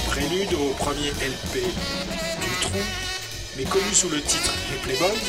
Prélude 0.09 0.53
au 0.53 0.73
premier 0.81 1.09
LP 1.09 1.63
du 2.41 2.61
Tron, 2.61 2.79
mais 3.57 3.63
connu 3.63 3.83
sous 3.91 4.09
le 4.09 4.21
titre 4.21 4.53
Les 4.71 4.77
Playboys, 4.77 5.19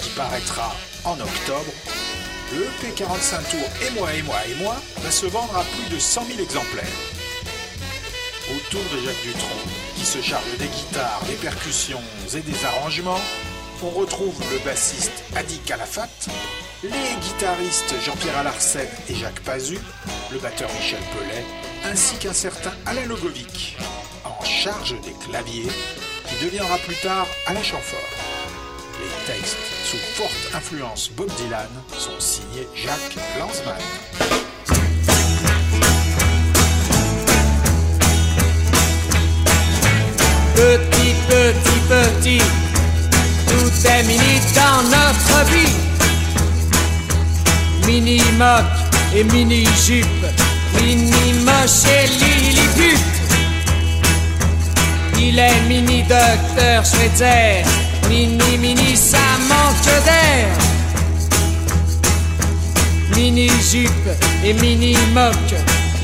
qui 0.00 0.10
paraîtra 0.10 0.74
en 1.04 1.12
octobre, 1.12 1.72
le 2.52 2.62
EP 2.64 2.94
45 2.94 3.50
tours 3.50 3.58
Et 3.86 3.90
moi, 3.98 4.12
et 4.14 4.22
moi, 4.22 4.36
et 4.48 4.54
moi 4.62 4.76
va 4.98 5.10
se 5.10 5.26
vendre 5.26 5.56
à 5.56 5.64
plus 5.64 5.94
de 5.94 6.00
100 6.00 6.26
000 6.26 6.40
exemplaires. 6.40 6.84
Autour 8.50 8.82
de 8.92 9.06
Jacques 9.06 9.22
Dutronc, 9.22 9.70
qui 9.96 10.04
se 10.04 10.20
charge 10.20 10.56
des 10.58 10.66
guitares, 10.66 11.22
des 11.28 11.34
percussions 11.34 12.02
et 12.34 12.40
des 12.40 12.64
arrangements, 12.64 13.20
on 13.82 13.90
retrouve 13.90 14.34
le 14.52 14.58
bassiste 14.64 15.24
Adi 15.36 15.58
Calafat, 15.60 16.08
les 16.82 16.90
guitaristes 17.22 17.94
Jean-Pierre 18.04 18.38
Alarcet 18.38 18.90
et 19.08 19.14
Jacques 19.14 19.40
Pazu, 19.40 19.78
le 20.32 20.38
batteur 20.38 20.68
Michel 20.74 21.00
Pellet, 21.12 21.44
ainsi 21.84 22.16
qu'un 22.16 22.32
certain 22.32 22.72
Alain 22.86 23.06
Logovic, 23.06 23.76
en 24.24 24.44
charge 24.44 25.00
des 25.00 25.14
claviers, 25.26 25.70
qui 26.26 26.44
deviendra 26.44 26.76
plus 26.78 26.96
tard 26.96 27.26
Alain 27.46 27.62
Chamfort. 27.62 28.19
Les 29.00 29.34
textes, 29.34 29.56
sous 29.84 29.96
forte 29.96 30.54
influence 30.54 31.10
Bob 31.16 31.30
Dylan, 31.38 31.68
sont 31.98 32.18
signés 32.18 32.68
Jacques 32.74 33.16
Lanzmann. 33.38 33.76
Petit, 40.54 41.14
petit, 41.28 41.80
petit, 41.88 42.42
tout 43.48 43.86
est 43.88 44.02
mini 44.02 44.40
dans 44.54 44.82
notre 44.82 45.50
vie. 45.50 45.74
Mini 47.86 48.20
moque 48.36 48.64
et 49.14 49.24
mini 49.24 49.64
jupe, 49.86 50.26
mini 50.82 51.32
moche 51.44 51.86
et 51.88 52.06
lilliput. 52.06 52.98
Il 55.18 55.38
est 55.38 55.60
mini 55.68 56.02
docteur 56.02 56.84
Schweitzer, 56.84 57.64
mini 58.10 58.58
mini 58.58 58.96
ça 58.96 59.26
manque 59.48 60.04
d'air. 60.04 60.48
Mini 63.16 63.48
jupe 63.70 64.10
et 64.44 64.52
mini 64.54 64.96
moque, 65.14 65.54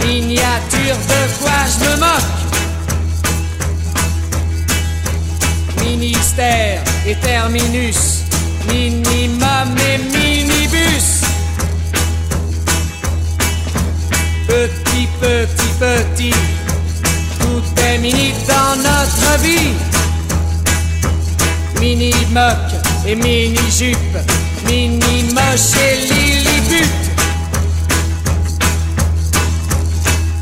miniature 0.04 0.98
de 1.10 1.20
quoi 1.38 1.58
je 1.72 1.84
me 1.84 1.96
moque? 2.00 2.36
ministère 5.86 6.82
et 7.06 7.14
terminus, 7.16 8.22
minimum 8.68 9.68
et 9.90 9.98
minibus. 9.98 11.22
Petit, 14.46 15.08
petit, 15.20 15.72
petit, 15.80 16.34
tout 17.40 17.80
est 17.82 17.98
mini 17.98 18.32
dans 18.48 18.76
notre 18.76 19.42
vie. 19.42 19.85
Mini 21.80 22.10
moque 22.32 22.74
et 23.06 23.14
mini 23.14 23.58
jupe, 23.70 24.18
mini 24.66 25.24
moche 25.34 25.76
et 25.78 26.12
lilliput. 26.12 26.88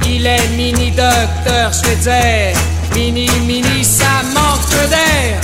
Il 0.07 0.27
est 0.27 0.49
mini 0.57 0.91
docteur 0.91 1.73
Schweitzer, 1.73 2.55
mini 2.95 3.29
mini 3.47 3.85
ça 3.85 4.23
manque 4.33 4.89
d'air. 4.89 5.41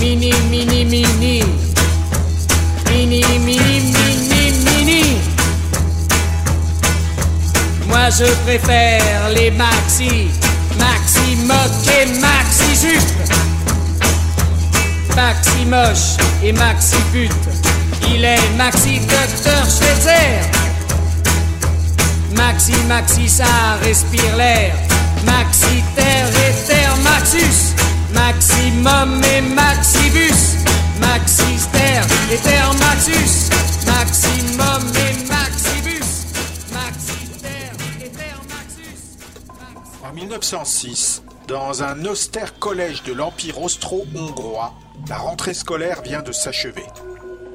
Mini 0.00 0.32
mini 0.50 0.84
mini, 0.84 1.42
mini 2.90 3.24
mini 3.38 3.80
mini 3.80 4.52
mini. 4.64 5.16
Moi 7.88 8.10
je 8.10 8.26
préfère 8.44 9.30
les 9.34 9.50
maxi, 9.50 10.28
maxi 10.78 11.36
moque 11.46 11.88
et 11.88 12.06
maxi 12.20 12.88
jupe. 12.88 13.43
Maxi 15.16 15.64
moche 15.66 16.16
et 16.42 16.52
maxi 16.52 16.96
pute. 17.12 17.32
Il 18.10 18.24
est 18.24 18.48
maxi 18.56 18.98
docteur 19.00 19.64
Schweitzer. 19.70 20.40
Maxi, 22.34 22.74
maxi, 22.88 23.28
ça 23.28 23.44
respire 23.82 24.36
l'air. 24.36 24.74
Maxi, 25.24 25.82
terre 25.94 26.28
et 26.28 26.66
terre, 26.66 26.96
maxus. 27.04 27.74
Maximum 28.12 29.20
et 29.24 29.40
maxibus. 29.40 30.56
Maxi, 31.00 31.68
terre 31.72 32.04
et 32.32 32.36
terre, 32.38 32.74
maxus. 32.74 33.50
Maximum 33.86 34.82
et 34.96 35.28
maxibus. 35.28 36.26
Maxi, 36.72 37.28
terre 37.40 37.72
et 38.04 38.08
terre, 38.08 38.40
maxus. 38.48 38.98
En 40.02 40.12
1906, 40.12 41.22
dans 41.46 41.82
un 41.82 42.04
austère 42.04 42.58
collège 42.58 43.04
de 43.04 43.12
l'Empire 43.12 43.62
austro-hongrois, 43.62 44.74
la 45.08 45.16
rentrée 45.16 45.54
scolaire 45.54 46.02
vient 46.02 46.22
de 46.22 46.32
s'achever. 46.32 46.84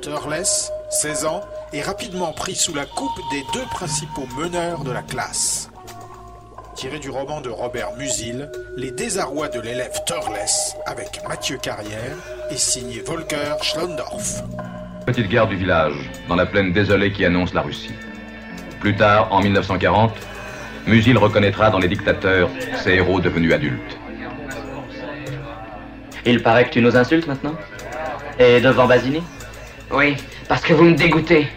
Turles, 0.02 0.46
16 0.90 1.26
ans, 1.26 1.42
est 1.74 1.82
rapidement 1.82 2.32
pris 2.32 2.56
sous 2.56 2.74
la 2.74 2.86
coupe 2.86 3.20
des 3.32 3.44
deux 3.54 3.66
principaux 3.72 4.28
meneurs 4.38 4.84
de 4.84 4.92
la 4.92 5.02
classe. 5.02 5.70
Tiré 6.76 7.00
du 7.00 7.10
roman 7.10 7.42
de 7.42 7.50
Robert 7.50 7.94
Musil, 7.98 8.50
Les 8.78 8.92
désarrois 8.92 9.50
de 9.50 9.60
l'élève 9.60 10.00
Turles, 10.06 10.38
avec 10.86 11.22
Mathieu 11.28 11.58
Carrière, 11.58 12.16
et 12.50 12.58
signé 12.58 13.02
Volker 13.02 13.56
Schlondorf. 13.62 14.44
Petite 15.06 15.28
guerre 15.28 15.48
du 15.48 15.58
village, 15.58 16.10
dans 16.30 16.36
la 16.36 16.46
plaine 16.46 16.72
désolée 16.72 17.12
qui 17.12 17.26
annonce 17.26 17.54
la 17.54 17.62
Russie. 17.62 17.92
Plus 18.80 18.96
tard, 18.96 19.28
en 19.34 19.42
1940, 19.42 20.14
Musil 20.88 21.18
reconnaîtra 21.18 21.70
dans 21.70 21.80
les 21.80 21.90
dictateurs 21.90 22.50
ses 22.82 22.92
héros 22.92 23.20
devenus 23.20 23.54
adultes. 23.54 23.99
Il 26.26 26.42
paraît 26.42 26.66
que 26.66 26.72
tu 26.72 26.82
nous 26.82 26.96
insultes 26.96 27.28
maintenant 27.28 27.56
Et 28.40 28.60
devant 28.60 28.88
Basini 28.88 29.22
Oui, 29.92 30.16
parce 30.48 30.62
que 30.62 30.74
vous 30.74 30.84
me 30.84 30.96
dégoûtez. 30.96 31.48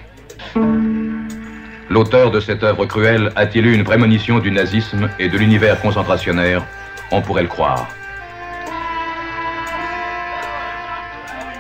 L'auteur 1.91 2.31
de 2.31 2.41
cette 2.41 2.63
œuvre 2.63 2.87
cruelle 2.87 3.31
a-t-il 3.37 3.67
eu 3.67 3.75
une 3.75 3.85
prémonition 3.85 4.39
du 4.39 4.51
nazisme 4.51 5.11
et 5.19 5.29
de 5.29 5.37
l'univers 5.37 5.81
concentrationnaire? 5.81 6.65
On 7.11 7.21
pourrait 7.21 7.43
le 7.43 7.49
croire. 7.49 7.87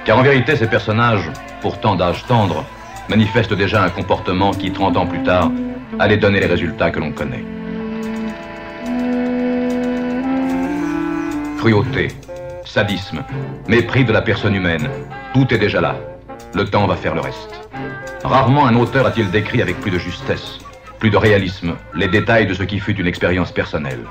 Car 0.04 0.18
en 0.18 0.22
vérité, 0.22 0.56
ces 0.56 0.66
personnages, 0.66 1.30
pourtant 1.60 1.94
d'âge 1.94 2.24
tendre, 2.26 2.64
manifestent 3.08 3.54
déjà 3.54 3.84
un 3.84 3.90
comportement 3.90 4.52
qui, 4.52 4.72
30 4.72 4.96
ans 4.96 5.06
plus 5.06 5.22
tard, 5.22 5.50
allait 5.98 6.16
donner 6.16 6.40
les 6.40 6.46
résultats 6.46 6.90
que 6.90 6.98
l'on 6.98 7.12
connaît. 7.12 7.44
Cruauté, 11.58 12.08
sadisme, 12.64 13.24
mépris 13.68 14.04
de 14.04 14.12
la 14.12 14.22
personne 14.22 14.54
humaine, 14.54 14.88
tout 15.34 15.52
est 15.52 15.58
déjà 15.58 15.80
là. 15.80 15.96
Le 16.54 16.64
temps 16.64 16.86
va 16.86 16.96
faire 16.96 17.14
le 17.14 17.20
reste. 17.20 17.68
Rarement 18.24 18.66
un 18.66 18.76
auteur 18.76 19.06
a-t-il 19.06 19.30
décrit 19.30 19.62
avec 19.62 19.80
plus 19.80 19.90
de 19.90 19.98
justesse, 19.98 20.58
plus 20.98 21.10
de 21.10 21.16
réalisme, 21.16 21.74
les 21.94 22.08
détails 22.08 22.46
de 22.46 22.54
ce 22.54 22.62
qui 22.62 22.78
fut 22.78 22.96
une 22.96 23.06
expérience 23.06 23.52
personnelle. 23.52 24.04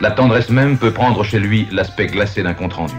La 0.00 0.10
tendresse 0.10 0.50
même 0.50 0.78
peut 0.78 0.92
prendre 0.92 1.24
chez 1.24 1.38
lui 1.38 1.66
l'aspect 1.72 2.06
glacé 2.06 2.42
d'un 2.42 2.54
compte-rendu. 2.54 2.94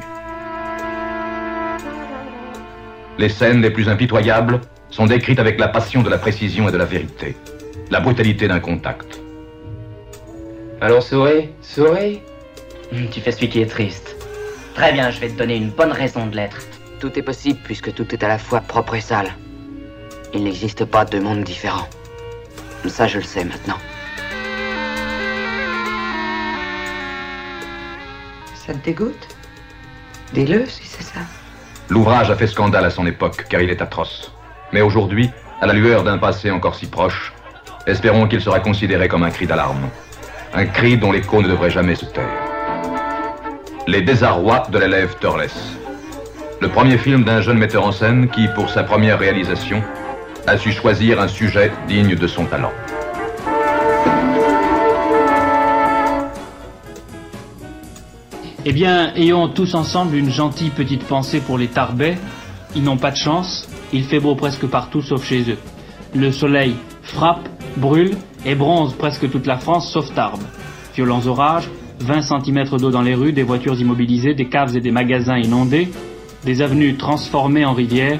Les 3.17 3.29
scènes 3.29 3.61
les 3.61 3.69
plus 3.69 3.89
impitoyables 3.89 4.61
sont 4.89 5.05
décrites 5.05 5.39
avec 5.39 5.59
la 5.59 5.67
passion 5.67 6.01
de 6.01 6.09
la 6.09 6.17
précision 6.17 6.67
et 6.67 6.71
de 6.71 6.77
la 6.77 6.85
vérité, 6.85 7.35
la 7.91 7.99
brutalité 7.99 8.47
d'un 8.47 8.59
contact. 8.59 9.19
Allons, 10.81 11.01
souris, 11.01 11.49
souris. 11.61 12.21
Hum, 12.93 13.07
Tu 13.11 13.21
fais 13.21 13.31
celui 13.31 13.49
qui 13.49 13.61
est 13.61 13.65
triste. 13.69 14.15
Très 14.75 14.91
bien, 14.93 15.11
je 15.11 15.19
vais 15.19 15.29
te 15.29 15.37
donner 15.37 15.55
une 15.55 15.69
bonne 15.69 15.91
raison 15.91 16.25
de 16.27 16.35
l'être. 16.35 16.57
Tout 16.99 17.17
est 17.17 17.21
possible 17.21 17.59
puisque 17.63 17.93
tout 17.93 18.13
est 18.13 18.23
à 18.23 18.27
la 18.27 18.37
fois 18.37 18.61
propre 18.61 18.95
et 18.95 19.01
sale. 19.01 19.31
Il 20.33 20.43
n'existe 20.43 20.85
pas 20.85 21.05
deux 21.05 21.19
mondes 21.21 21.43
différents. 21.43 21.87
Ça, 22.87 23.07
je 23.07 23.17
le 23.17 23.23
sais 23.23 23.43
maintenant. 23.43 23.77
Ça 28.55 28.73
te 28.73 28.85
dégoûte? 28.85 29.27
Dis-le 30.33 30.65
si 30.67 30.85
c'est 30.85 31.03
ça. 31.03 31.19
L'ouvrage 31.89 32.29
a 32.29 32.35
fait 32.35 32.47
scandale 32.47 32.85
à 32.85 32.89
son 32.91 33.05
époque, 33.07 33.45
car 33.49 33.61
il 33.61 33.69
est 33.69 33.81
atroce. 33.81 34.31
Mais 34.71 34.81
aujourd'hui, 34.81 35.29
à 35.61 35.65
la 35.65 35.73
lueur 35.73 36.03
d'un 36.03 36.19
passé 36.19 36.51
encore 36.51 36.75
si 36.75 36.85
proche, 36.85 37.33
espérons 37.87 38.27
qu'il 38.27 38.41
sera 38.41 38.59
considéré 38.59 39.07
comme 39.07 39.23
un 39.23 39.31
cri 39.31 39.47
d'alarme. 39.47 39.89
Un 40.53 40.65
cri 40.65 40.97
dont 40.97 41.11
l'écho 41.11 41.41
ne 41.41 41.47
devrait 41.47 41.71
jamais 41.71 41.95
se 41.95 42.05
taire. 42.05 42.48
Les 43.91 44.03
désarrois 44.03 44.67
de 44.71 44.77
l'élève 44.77 45.15
Turles. 45.19 45.49
Le 46.61 46.69
premier 46.69 46.99
film 46.99 47.23
d'un 47.23 47.41
jeune 47.41 47.57
metteur 47.57 47.83
en 47.83 47.91
scène 47.91 48.29
qui, 48.29 48.47
pour 48.53 48.69
sa 48.69 48.83
première 48.83 49.17
réalisation, 49.17 49.81
a 50.45 50.59
su 50.59 50.71
choisir 50.71 51.19
un 51.19 51.27
sujet 51.27 51.71
digne 51.87 52.13
de 52.13 52.27
son 52.27 52.45
talent. 52.45 52.71
Eh 58.63 58.71
bien, 58.73 59.11
ayons 59.15 59.49
tous 59.49 59.73
ensemble 59.73 60.17
une 60.17 60.29
gentille 60.29 60.69
petite 60.69 61.05
pensée 61.05 61.39
pour 61.39 61.57
les 61.57 61.69
Tarbais. 61.69 62.19
Ils 62.75 62.83
n'ont 62.83 62.97
pas 62.97 63.09
de 63.09 63.17
chance, 63.17 63.67
il 63.91 64.03
fait 64.03 64.19
beau 64.19 64.35
presque 64.35 64.67
partout 64.67 65.01
sauf 65.01 65.25
chez 65.25 65.49
eux. 65.49 65.57
Le 66.13 66.31
soleil 66.31 66.75
frappe, 67.01 67.49
brûle 67.75 68.15
et 68.45 68.53
bronze 68.53 68.93
presque 68.93 69.31
toute 69.31 69.47
la 69.47 69.57
France 69.57 69.91
sauf 69.91 70.13
Tarbes. 70.13 70.45
Violents 70.93 71.25
orages, 71.25 71.67
20 71.99 72.21
cm 72.21 72.77
d'eau 72.77 72.91
dans 72.91 73.01
les 73.01 73.15
rues, 73.15 73.33
des 73.33 73.43
voitures 73.43 73.79
immobilisées, 73.79 74.33
des 74.33 74.47
caves 74.47 74.75
et 74.75 74.81
des 74.81 74.91
magasins 74.91 75.37
inondés, 75.37 75.89
des 76.45 76.61
avenues 76.61 76.95
transformées 76.95 77.65
en 77.65 77.73
rivières. 77.73 78.19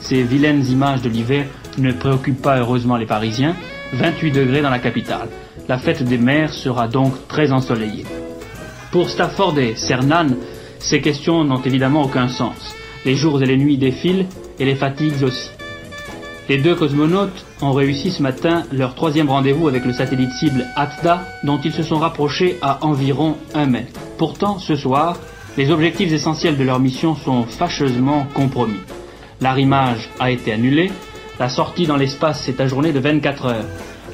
Ces 0.00 0.22
vilaines 0.22 0.64
images 0.66 1.02
de 1.02 1.08
l'hiver 1.08 1.46
ne 1.78 1.92
préoccupent 1.92 2.42
pas 2.42 2.58
heureusement 2.58 2.96
les 2.96 3.06
Parisiens. 3.06 3.54
28 3.92 4.32
degrés 4.32 4.62
dans 4.62 4.70
la 4.70 4.78
capitale. 4.78 5.28
La 5.68 5.78
fête 5.78 6.02
des 6.02 6.18
mers 6.18 6.52
sera 6.52 6.88
donc 6.88 7.12
très 7.28 7.52
ensoleillée. 7.52 8.04
Pour 8.90 9.10
Stafford 9.10 9.58
et 9.58 9.74
Cernan, 9.76 10.36
ces 10.78 11.00
questions 11.00 11.44
n'ont 11.44 11.62
évidemment 11.62 12.02
aucun 12.02 12.28
sens. 12.28 12.74
Les 13.04 13.14
jours 13.14 13.42
et 13.42 13.46
les 13.46 13.56
nuits 13.56 13.78
défilent, 13.78 14.26
et 14.58 14.64
les 14.64 14.74
fatigues 14.74 15.22
aussi. 15.22 15.50
Les 16.48 16.56
deux 16.56 16.74
cosmonautes 16.74 17.44
ont 17.60 17.72
réussi 17.72 18.10
ce 18.10 18.22
matin 18.22 18.62
leur 18.72 18.94
troisième 18.94 19.28
rendez-vous 19.28 19.68
avec 19.68 19.84
le 19.84 19.92
satellite 19.92 20.32
cible 20.32 20.64
ATDA, 20.76 21.22
dont 21.44 21.60
ils 21.62 21.74
se 21.74 21.82
sont 21.82 21.98
rapprochés 21.98 22.56
à 22.62 22.86
environ 22.86 23.36
un 23.54 23.66
mètre. 23.66 24.00
Pourtant, 24.16 24.58
ce 24.58 24.74
soir, 24.74 25.18
les 25.58 25.70
objectifs 25.70 26.10
essentiels 26.10 26.56
de 26.56 26.64
leur 26.64 26.80
mission 26.80 27.14
sont 27.16 27.42
fâcheusement 27.44 28.26
compromis. 28.32 28.80
L'arrimage 29.42 30.08
a 30.20 30.30
été 30.30 30.50
annulé, 30.50 30.90
la 31.38 31.50
sortie 31.50 31.86
dans 31.86 31.96
l'espace 31.96 32.42
s'est 32.42 32.62
ajournée 32.62 32.92
de 32.92 33.00
24 33.00 33.44
heures. 33.44 33.64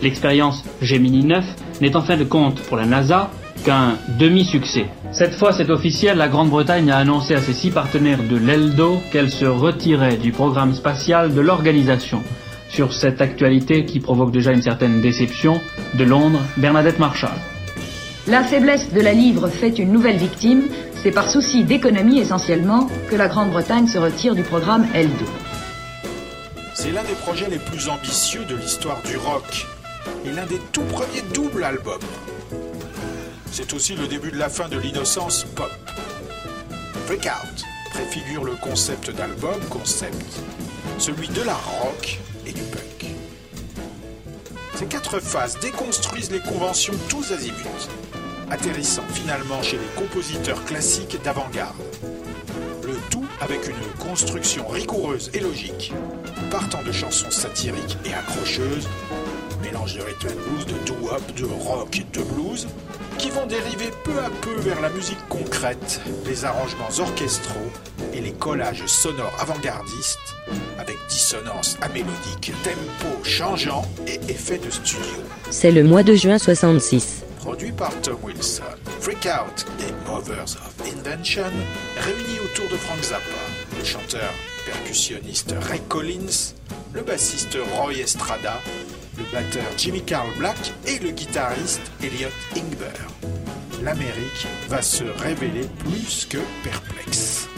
L'expérience 0.02 0.64
Gemini 0.82 1.24
9 1.24 1.44
n'est 1.82 1.94
en 1.94 2.02
fin 2.02 2.16
de 2.16 2.24
compte 2.24 2.60
pour 2.62 2.76
la 2.76 2.84
NASA 2.84 3.30
qu'un 3.64 3.96
demi-succès. 4.18 4.86
Cette 5.12 5.34
fois, 5.34 5.52
c'est 5.52 5.70
officiel, 5.70 6.18
la 6.18 6.28
Grande-Bretagne 6.28 6.90
a 6.90 6.98
annoncé 6.98 7.34
à 7.34 7.40
ses 7.40 7.54
six 7.54 7.70
partenaires 7.70 8.22
de 8.22 8.36
l'ELDO 8.36 9.00
qu'elle 9.10 9.30
se 9.30 9.46
retirait 9.46 10.16
du 10.16 10.32
programme 10.32 10.74
spatial 10.74 11.34
de 11.34 11.40
l'organisation. 11.40 12.22
Sur 12.68 12.92
cette 12.92 13.20
actualité 13.20 13.84
qui 13.84 14.00
provoque 14.00 14.32
déjà 14.32 14.52
une 14.52 14.62
certaine 14.62 15.00
déception, 15.00 15.60
de 15.94 16.04
Londres, 16.04 16.40
Bernadette 16.56 16.98
Marshall. 16.98 17.38
La 18.26 18.42
faiblesse 18.42 18.92
de 18.92 19.00
la 19.00 19.12
livre 19.12 19.48
fait 19.48 19.78
une 19.78 19.92
nouvelle 19.92 20.16
victime. 20.16 20.64
C'est 21.02 21.10
par 21.10 21.28
souci 21.28 21.64
d'économie 21.64 22.18
essentiellement 22.18 22.88
que 23.10 23.16
la 23.16 23.28
Grande-Bretagne 23.28 23.86
se 23.86 23.98
retire 23.98 24.34
du 24.34 24.42
programme 24.42 24.86
L2. 24.94 25.08
C'est 26.74 26.90
l'un 26.90 27.02
des 27.04 27.14
projets 27.14 27.48
les 27.50 27.58
plus 27.58 27.88
ambitieux 27.88 28.44
de 28.48 28.56
l'histoire 28.56 29.00
du 29.02 29.16
rock 29.16 29.66
et 30.26 30.32
l'un 30.32 30.46
des 30.46 30.60
tout 30.72 30.82
premiers 30.82 31.22
doubles 31.32 31.64
albums. 31.64 32.00
C'est 33.56 33.72
aussi 33.72 33.94
le 33.94 34.08
début 34.08 34.32
de 34.32 34.36
la 34.36 34.48
fin 34.48 34.68
de 34.68 34.76
l'innocence 34.76 35.44
pop. 35.44 35.70
Freak 37.06 37.26
Out 37.26 37.64
préfigure 37.92 38.42
le 38.42 38.56
concept 38.56 39.12
d'album 39.12 39.60
concept, 39.70 40.40
celui 40.98 41.28
de 41.28 41.40
la 41.42 41.54
rock 41.54 42.18
et 42.44 42.50
du 42.50 42.62
punk. 42.62 43.12
Ces 44.74 44.86
quatre 44.86 45.20
phases 45.20 45.56
déconstruisent 45.60 46.32
les 46.32 46.40
conventions 46.40 46.94
tous 47.08 47.30
azimuts, 47.30 47.88
atterrissant 48.50 49.06
finalement 49.12 49.62
chez 49.62 49.76
les 49.78 49.94
compositeurs 49.94 50.64
classiques 50.64 51.22
d'avant-garde. 51.22 51.76
Le 52.84 52.96
tout 53.08 53.24
avec 53.40 53.68
une 53.68 54.04
construction 54.04 54.66
rigoureuse 54.66 55.30
et 55.32 55.38
logique, 55.38 55.92
partant 56.50 56.82
de 56.82 56.90
chansons 56.90 57.30
satiriques 57.30 57.98
et 58.04 58.14
accrocheuses, 58.14 58.88
mélange 59.62 59.94
de 59.94 60.02
rhythm 60.02 60.34
blues, 60.34 60.66
de 60.66 60.86
doo-wop, 60.86 61.34
de 61.36 61.44
rock 61.44 62.02
de 62.12 62.22
blues, 62.22 62.66
qui 63.24 63.30
vont 63.30 63.46
dériver 63.46 63.90
peu 64.04 64.18
à 64.18 64.28
peu 64.42 64.54
vers 64.60 64.82
la 64.82 64.90
musique 64.90 65.26
concrète, 65.30 65.98
les 66.26 66.44
arrangements 66.44 66.90
orchestraux 66.98 67.72
et 68.12 68.20
les 68.20 68.32
collages 68.32 68.84
sonores 68.84 69.34
avant-gardistes 69.40 70.34
avec 70.78 70.98
dissonance 71.08 71.78
amélodique, 71.80 72.52
tempo 72.62 73.24
changeant 73.24 73.80
et 74.06 74.20
effets 74.30 74.58
de 74.58 74.68
studio. 74.68 75.22
C'est 75.48 75.70
le 75.70 75.84
mois 75.84 76.02
de 76.02 76.14
juin 76.14 76.36
66. 76.36 77.24
Produit 77.38 77.72
par 77.72 77.98
Tom 78.02 78.18
Wilson, 78.22 78.62
Freak 79.00 79.26
Out 79.26 79.64
et 79.80 80.10
Mothers 80.10 80.42
of 80.42 80.74
Invention, 80.86 81.50
réunis 81.96 82.40
autour 82.44 82.68
de 82.68 82.76
Frank 82.76 83.02
Zappa, 83.02 83.22
le 83.78 83.84
chanteur 83.86 84.34
percussionniste 84.66 85.54
Ray 85.62 85.80
Collins, 85.88 86.52
le 86.92 87.00
bassiste 87.00 87.56
Roy 87.72 87.94
Estrada, 87.94 88.60
le 89.18 89.24
batteur 89.32 89.64
Jimmy 89.76 90.02
Carl 90.02 90.28
Black 90.38 90.72
et 90.86 90.98
le 90.98 91.10
guitariste 91.10 91.82
Elliot 92.02 92.28
Ingber. 92.56 92.98
L'Amérique 93.82 94.46
va 94.68 94.82
se 94.82 95.04
révéler 95.04 95.68
plus 95.78 96.26
que 96.26 96.38
perplexe. 96.62 97.48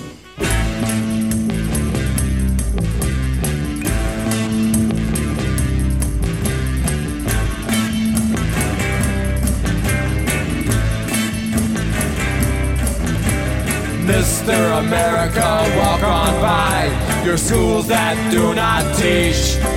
Mr. 14.06 14.52
America, 14.52 15.64
walk 15.76 16.02
on 16.04 16.40
by 16.40 17.24
your 17.24 17.36
schools 17.36 17.88
that 17.88 18.16
do 18.30 18.54
not 18.54 18.96
teach. 18.96 19.75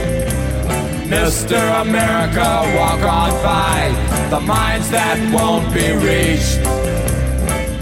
Mr. 1.09 1.81
America, 1.81 2.61
walk 2.77 3.01
on 3.01 3.31
by 3.41 3.89
the 4.29 4.39
minds 4.39 4.91
that 4.91 5.17
won't 5.33 5.65
be 5.73 5.91
reached. 6.05 6.61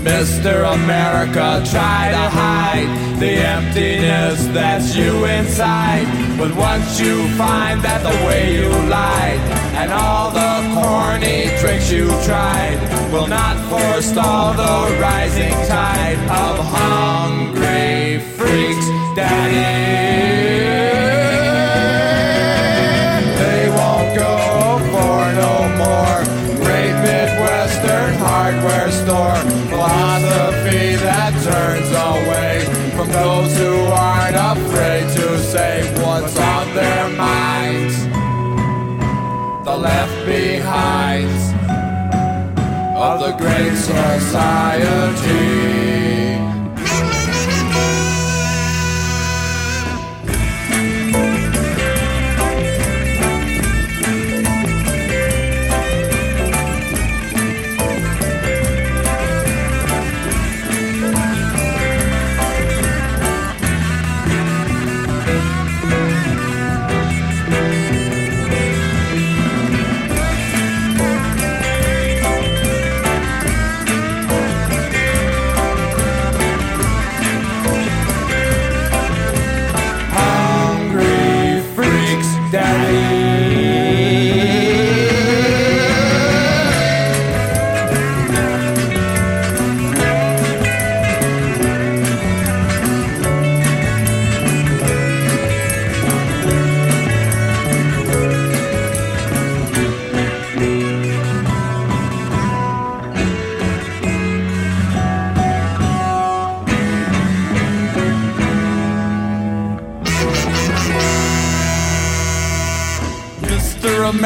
Mr. 0.01 0.73
America, 0.73 1.61
try 1.69 2.07
to 2.09 2.25
hide 2.31 2.87
the 3.19 3.31
emptiness 3.31 4.45
that's 4.53 4.95
you 4.95 5.25
inside. 5.25 6.07
But 6.37 6.55
once 6.55 7.01
you 7.01 7.27
find 7.35 7.81
that 7.81 8.01
the 8.01 8.15
way 8.25 8.55
you 8.55 8.69
lied 8.87 9.41
and 9.75 9.91
all 9.91 10.31
the 10.31 10.53
corny 10.79 11.51
tricks 11.59 11.91
you 11.91 12.07
tried 12.23 12.79
will 13.11 13.27
not 13.27 13.57
forestall 13.69 14.53
the 14.53 15.01
rising 15.01 15.57
tide 15.67 16.17
of 16.31 16.63
hungry 16.63 18.21
freaks, 18.37 18.87
Daddy. 19.17 20.96
Great 43.37 43.75
society. 43.75 44.37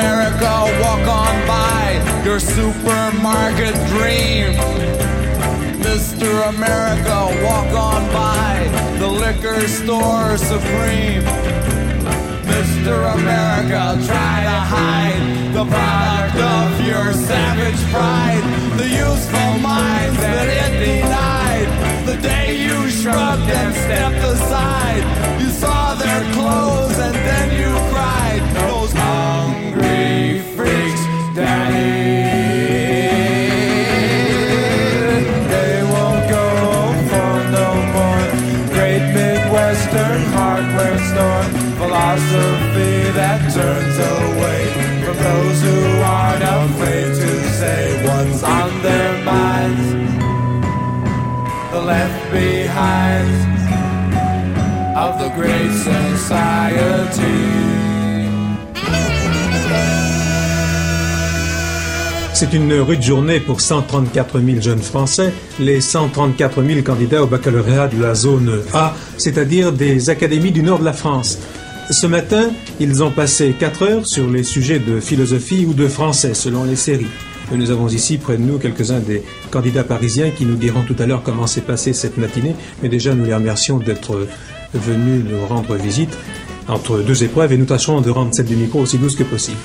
America, 0.02 0.54
walk 0.82 1.08
on 1.08 1.36
by 1.46 2.24
your 2.26 2.40
supermarket 2.40 3.76
dream. 3.94 4.50
Mr. 5.86 6.50
America, 6.50 7.18
walk 7.46 7.72
on 7.90 8.02
by 8.12 8.68
the 8.98 9.08
liquor 9.08 9.62
store 9.68 10.38
supreme. 10.38 11.22
Mr. 12.50 13.14
America, 13.14 13.82
try 14.10 14.36
to 14.50 14.60
hide 14.74 15.54
the 15.54 15.66
product 15.66 16.38
of 16.58 16.70
your 16.84 17.14
savage 17.14 17.82
pride, 17.94 18.44
the 18.80 18.90
useful 18.90 19.52
minds 19.60 20.18
that 20.18 20.48
it 20.62 20.72
denied. 20.84 21.70
The 22.08 22.18
day 22.24 22.58
you 22.66 22.90
shrugged 22.90 23.50
and 23.60 23.72
stepped 23.86 24.24
aside, 24.34 25.04
you 25.40 25.50
saw 25.52 25.94
their 25.94 26.22
clothes 26.34 26.98
and 26.98 27.14
then 27.14 27.48
you 27.62 27.72
cried. 27.94 28.21
Daddy. 31.34 32.22
They 35.54 35.84
won't 35.84 36.24
go 36.30 36.46
for 37.10 37.34
no 37.58 37.68
more. 37.96 38.24
Great 38.74 39.04
hardware 40.36 41.00
store 41.10 41.44
philosophy 41.78 42.96
that 43.20 43.40
turns 43.54 43.98
away 44.16 44.62
from 45.04 45.18
those 45.18 45.60
who 45.66 45.78
aren't 46.02 46.44
afraid 46.44 47.10
to 47.24 47.32
say 47.60 47.82
what's 48.06 48.44
on 48.44 48.82
their 48.82 49.14
minds. 49.24 49.88
The 51.72 51.82
left 51.82 52.32
behind 52.32 53.30
of 54.98 55.20
the 55.20 55.30
great 55.30 55.72
society. 55.72 57.71
C'est 62.42 62.54
une 62.54 62.74
rude 62.74 63.04
journée 63.04 63.40
pour 63.40 63.62
134 63.62 64.42
000 64.42 64.62
jeunes 64.62 64.82
Français, 64.82 65.32
les 65.60 65.80
134 65.80 66.64
000 66.64 66.82
candidats 66.82 67.22
au 67.22 67.28
baccalauréat 67.28 67.88
de 67.88 68.02
la 68.02 68.16
zone 68.16 68.64
A, 68.74 68.96
c'est-à-dire 69.20 69.72
des 69.72 70.10
académies 70.10 70.52
du 70.52 70.64
nord 70.64 70.80
de 70.80 70.86
la 70.86 70.92
France. 70.92 71.38
Ce 71.92 72.08
matin, 72.08 72.50
ils 72.80 73.04
ont 73.04 73.12
passé 73.12 73.54
4 73.60 73.84
heures 73.84 74.08
sur 74.08 74.28
les 74.28 74.42
sujets 74.42 74.80
de 74.80 75.00
philosophie 75.00 75.68
ou 75.68 75.76
de 75.76 75.88
français, 75.88 76.34
selon 76.34 76.64
les 76.64 76.76
séries. 76.76 77.06
Nous 77.52 77.70
avons 77.70 77.88
ici 77.90 78.18
près 78.18 78.38
de 78.38 78.42
nous 78.42 78.58
quelques-uns 78.58 79.02
des 79.02 79.22
candidats 79.52 79.84
parisiens 79.84 80.32
qui 80.32 80.48
nous 80.48 80.56
diront 80.56 80.82
tout 80.82 80.96
à 80.98 81.06
l'heure 81.06 81.22
comment 81.22 81.46
s'est 81.46 81.62
passée 81.62 81.94
cette 81.94 82.18
matinée, 82.18 82.56
mais 82.82 82.90
déjà 82.90 83.14
nous 83.14 83.26
les 83.26 83.36
remercions 83.36 83.78
d'être 83.78 84.28
venus 84.74 85.24
nous 85.30 85.46
rendre 85.46 85.76
visite 85.76 86.18
entre 86.68 87.04
deux 87.04 87.24
épreuves 87.24 87.54
et 87.54 87.58
nous 87.58 87.66
tâcherons 87.66 88.02
de 88.02 88.10
rendre 88.10 88.34
cette 88.34 88.50
micro 88.50 88.80
aussi 88.80 88.98
douce 88.98 89.16
que 89.16 89.24
possible. 89.24 89.60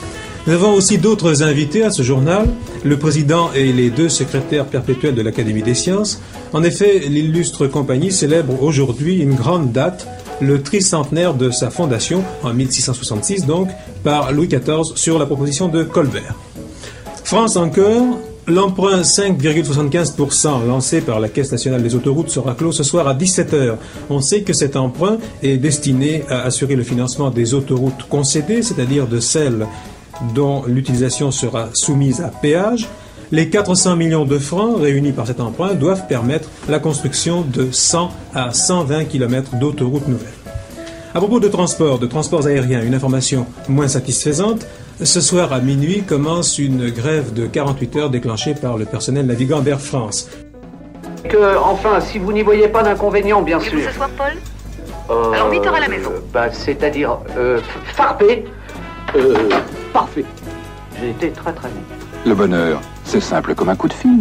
Nous 0.47 0.53
avons 0.53 0.75
aussi 0.75 0.99
d'autres 0.99 1.43
invités 1.43 1.83
à 1.83 1.91
ce 1.91 2.05
journal, 2.05 2.47
le 2.85 2.97
président 2.97 3.51
et 3.53 3.73
les 3.73 3.91
deux 3.91 4.09
secrétaires 4.09 4.67
perpétuels 4.67 5.17
de 5.17 5.23
l'Académie 5.23 5.65
des 5.65 5.75
sciences. 5.75 6.23
En 6.53 6.63
effet, 6.63 7.01
l'illustre 7.01 7.67
compagnie 7.67 8.13
célèbre 8.13 8.63
aujourd'hui 8.63 9.19
une 9.19 9.35
grande 9.35 9.73
date, 9.73 10.07
le 10.41 10.63
tricentenaire 10.63 11.35
de 11.35 11.51
sa 11.51 11.71
fondation, 11.71 12.23
en 12.45 12.55
1666 12.55 13.45
donc, 13.45 13.71
par 14.05 14.31
Louis 14.31 14.47
XIV 14.47 14.95
sur 14.95 15.19
la 15.19 15.27
proposition 15.27 15.67
de 15.67 15.83
Colbert. 15.83 16.37
France 17.25 17.57
encore, 17.57 18.21
l'emprunt 18.47 19.01
5,75% 19.01 20.65
lancé 20.65 21.01
par 21.01 21.19
la 21.19 21.29
Caisse 21.29 21.51
nationale 21.51 21.83
des 21.83 21.97
autoroutes 21.97 22.31
sera 22.31 22.55
clos 22.55 22.71
ce 22.71 22.85
soir 22.85 23.09
à 23.09 23.15
17h. 23.15 23.79
On 24.11 24.21
sait 24.21 24.43
que 24.43 24.53
cet 24.53 24.77
emprunt 24.77 25.19
est 25.43 25.57
destiné 25.57 26.23
à 26.29 26.43
assurer 26.43 26.77
le 26.77 26.85
financement 26.85 27.31
des 27.31 27.53
autoroutes 27.53 28.05
concédées, 28.09 28.63
c'est-à-dire 28.63 29.09
de 29.09 29.19
celles 29.19 29.67
dont 30.35 30.65
l'utilisation 30.67 31.31
sera 31.31 31.69
soumise 31.73 32.21
à 32.21 32.29
péage. 32.29 32.89
Les 33.33 33.49
400 33.51 33.97
millions 33.97 34.25
de 34.25 34.39
francs 34.39 34.81
réunis 34.81 35.13
par 35.13 35.27
cet 35.27 35.41
emprunt 35.41 35.75
doivent 35.75 36.07
permettre 36.07 36.49
la 36.69 36.79
construction 36.79 37.43
de 37.43 37.69
100 37.73 38.11
à 38.35 38.53
120 38.53 39.05
km 39.07 39.57
d'autoroutes 39.57 40.07
nouvelles. 40.07 40.29
À 41.15 41.19
propos 41.19 41.41
de 41.41 41.49
transport, 41.49 41.99
de 41.99 42.07
transports 42.07 42.47
aériens, 42.47 42.83
une 42.83 42.95
information 42.95 43.47
moins 43.69 43.89
satisfaisante. 43.89 44.67
Ce 45.03 45.21
soir 45.21 45.53
à 45.53 45.61
minuit 45.61 46.03
commence 46.03 46.59
une 46.59 46.91
grève 46.91 47.33
de 47.33 47.47
48 47.47 47.97
heures 47.97 48.11
déclenchée 48.11 48.55
par 48.55 48.77
le 48.77 48.85
personnel 48.85 49.27
navigant 49.27 49.61
d'Air 49.61 49.81
France. 49.81 50.29
Que, 51.29 51.59
enfin, 51.59 52.01
si 52.01 52.19
vous 52.19 52.33
n'y 52.33 52.43
voyez 52.43 52.69
pas 52.69 52.83
d'inconvénient, 52.83 53.43
bien 53.43 53.59
sûr. 53.61 53.81
ce 53.89 53.95
soir, 53.95 54.11
Paul? 54.17 54.33
Euh, 55.11 55.33
Alors, 55.33 55.51
8 55.51 55.67
heures 55.67 55.75
à 55.75 55.81
la 55.81 55.89
maison. 55.89 56.13
Bah, 56.33 56.53
c'est-à-dire, 56.53 57.19
euh, 57.37 57.61
farpé. 57.95 58.45
Euh, 59.17 59.49
parfait. 59.93 60.25
J'ai 61.01 61.11
été 61.11 61.31
très 61.31 61.53
très 61.53 61.69
bon. 61.69 61.81
Le 62.27 62.35
bonheur, 62.35 62.81
c'est 63.05 63.21
simple 63.21 63.55
comme 63.55 63.71
un 63.71 63.77
coup 63.77 63.89
de 63.89 63.95
fil. 63.95 64.21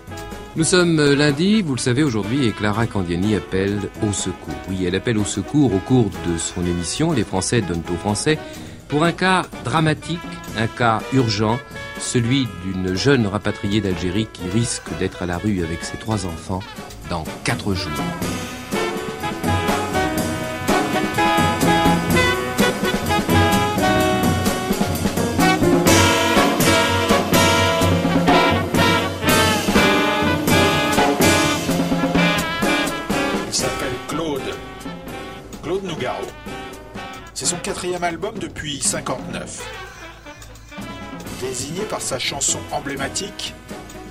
Nous 0.55 0.63
sommes 0.63 0.99
euh, 0.99 1.15
lundi, 1.15 1.61
vous 1.61 1.75
le 1.75 1.79
savez 1.79 2.01
aujourd'hui, 2.01 2.47
et 2.47 2.51
Clara 2.51 2.87
Candiani 2.87 3.35
appelle 3.35 3.77
au 4.07 4.13
secours. 4.13 4.55
Oui, 4.69 4.85
elle 4.85 4.95
appelle 4.95 5.17
au 5.17 5.25
secours 5.25 5.73
au 5.73 5.79
cours 5.79 6.09
de 6.25 6.37
son 6.37 6.61
émission 6.65 7.11
Les 7.11 7.25
Français 7.25 7.61
donnent 7.61 7.83
aux 7.91 7.97
Français 7.97 8.37
pour 8.87 9.03
un 9.03 9.11
cas 9.11 9.45
dramatique, 9.65 10.19
un 10.57 10.67
cas 10.67 10.99
urgent, 11.11 11.59
celui 11.99 12.47
d'une 12.63 12.95
jeune 12.95 13.27
rapatriée 13.27 13.81
d'Algérie 13.81 14.27
qui 14.31 14.47
risque 14.47 14.97
d'être 14.97 15.23
à 15.23 15.25
la 15.25 15.37
rue 15.37 15.61
avec 15.61 15.83
ses 15.83 15.97
trois 15.97 16.25
enfants 16.25 16.61
dans 17.09 17.25
quatre 17.43 17.73
jours. 17.73 17.91
Album 37.93 38.37
depuis 38.39 38.81
59. 38.81 39.63
Désigné 41.39 41.83
par 41.83 42.01
sa 42.01 42.17
chanson 42.17 42.59
emblématique 42.71 43.53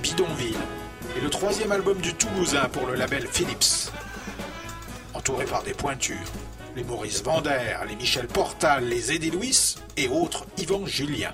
Bidonville 0.01 0.57
et 1.17 1.21
le 1.21 1.29
troisième 1.29 1.71
album 1.71 1.97
du 1.99 2.13
Toulousain 2.13 2.69
pour 2.71 2.87
le 2.87 2.95
label 2.95 3.27
Philips. 3.27 3.91
Entouré 5.13 5.45
par 5.45 5.63
des 5.63 5.73
pointures, 5.73 6.15
les 6.75 6.83
Maurice 6.83 7.21
Vander, 7.23 7.77
les 7.87 7.95
Michel 7.95 8.27
Portal, 8.27 8.85
les 8.85 9.11
Eddie 9.11 9.31
Louis 9.31 9.75
et 9.97 10.07
autres 10.07 10.45
Yvan 10.57 10.85
Julien. 10.85 11.33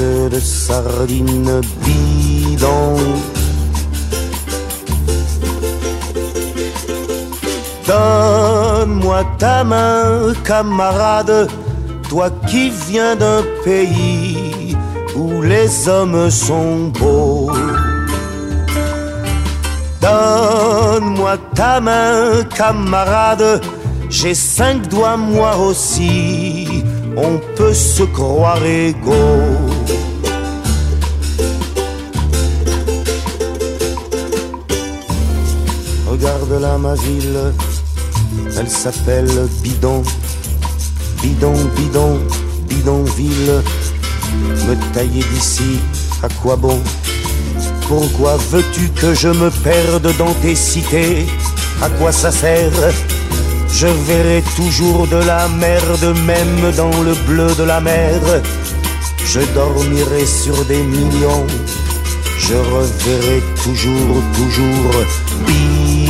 de 0.00 0.40
sardines 0.40 1.60
bidon. 1.84 2.96
Donne-moi 7.86 9.24
ta 9.38 9.64
main, 9.64 10.32
camarade, 10.44 11.48
toi 12.08 12.30
qui 12.48 12.70
viens 12.88 13.16
d'un 13.16 13.42
pays 13.64 14.76
où 15.16 15.42
les 15.42 15.88
hommes 15.88 16.30
sont 16.30 16.88
beaux. 16.98 17.50
Donne-moi 20.00 21.36
ta 21.54 21.80
main, 21.80 22.42
camarade, 22.56 23.60
j'ai 24.08 24.34
cinq 24.34 24.88
doigts 24.88 25.16
moi 25.16 25.56
aussi, 25.56 26.84
on 27.16 27.38
peut 27.56 27.74
se 27.74 28.04
croire 28.04 28.64
égaux. 28.64 29.69
Regarde-la 36.20 36.76
ma 36.76 36.94
ville, 36.96 37.54
elle 38.58 38.68
s'appelle 38.68 39.48
Bidon. 39.62 40.02
Bidon, 41.22 41.54
bidon, 41.74 42.20
bidonville. 42.68 43.62
Me 44.68 44.92
tailler 44.92 45.24
d'ici, 45.32 45.78
à 46.22 46.28
quoi 46.42 46.56
bon? 46.56 46.78
Pourquoi 47.88 48.36
veux-tu 48.50 48.90
que 49.00 49.14
je 49.14 49.28
me 49.28 49.48
perde 49.62 50.14
dans 50.18 50.34
tes 50.42 50.54
cités? 50.54 51.24
À 51.80 51.88
quoi 51.88 52.12
ça 52.12 52.30
sert? 52.30 52.92
Je 53.72 53.86
verrai 53.86 54.44
toujours 54.56 55.06
de 55.06 55.24
la 55.24 55.48
merde, 55.48 56.14
même 56.26 56.70
dans 56.76 57.00
le 57.00 57.14
bleu 57.26 57.54
de 57.54 57.64
la 57.64 57.80
mer. 57.80 58.20
Je 59.24 59.40
dormirai 59.54 60.26
sur 60.26 60.66
des 60.66 60.82
millions. 60.82 61.46
Je 62.38 62.56
reverrai 62.56 63.42
toujours, 63.64 64.22
toujours 64.36 65.04
bidon. 65.46 66.09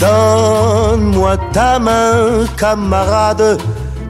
Donne-moi 0.00 1.36
ta 1.52 1.78
main, 1.78 2.44
camarade, 2.56 3.58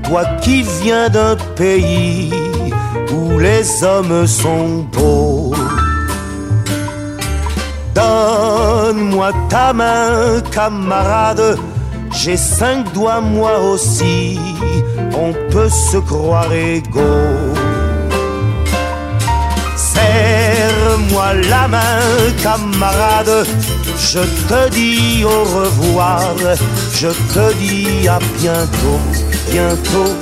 toi 0.05 0.25
qui 0.43 0.63
viens 0.83 1.09
d'un 1.09 1.37
pays 1.57 2.33
où 3.13 3.39
les 3.39 3.85
hommes 3.85 4.27
sont 4.27 4.87
beaux. 4.93 5.55
Donne-moi 7.95 9.33
ta 9.49 9.73
main, 9.73 10.41
camarade, 10.51 11.59
j'ai 12.13 12.37
cinq 12.37 12.93
doigts 12.93 13.21
moi 13.21 13.59
aussi, 13.61 14.39
on 15.17 15.33
peut 15.51 15.69
se 15.69 15.97
croire 15.99 16.53
égaux. 16.53 17.55
Serre-moi 20.99 21.35
la 21.49 21.69
main, 21.69 22.01
camarade, 22.43 23.47
je 23.97 24.21
te 24.49 24.71
dis 24.71 25.25
au 25.25 25.45
revoir, 25.45 26.35
je 26.95 27.09
te 27.09 27.55
dis 27.55 28.09
à 28.09 28.19
bientôt, 28.39 28.99
bientôt, 29.51 30.15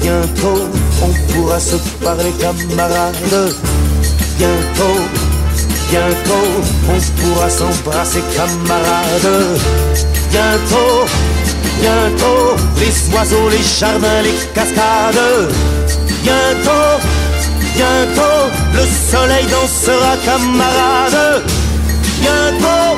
bientôt, 0.00 0.68
on 1.02 1.32
pourra 1.32 1.60
se 1.60 1.76
parler, 2.02 2.32
camarade. 2.40 3.54
Bientôt, 4.38 5.00
bientôt, 5.90 6.48
on 6.88 7.20
pourra 7.20 7.50
s'embrasser, 7.50 8.22
camarade. 8.34 9.58
Bientôt, 10.30 11.04
bientôt, 11.80 12.56
les 12.78 13.14
oiseaux, 13.14 13.48
les 13.50 13.62
jardins, 13.62 14.22
les 14.22 14.46
cascades. 14.54 15.50
Bientôt, 16.22 17.00
bientôt, 17.74 18.50
le 18.74 18.84
soleil 19.10 19.46
dansera, 19.46 20.16
camarade. 20.24 21.42
Bientôt, 22.20 22.96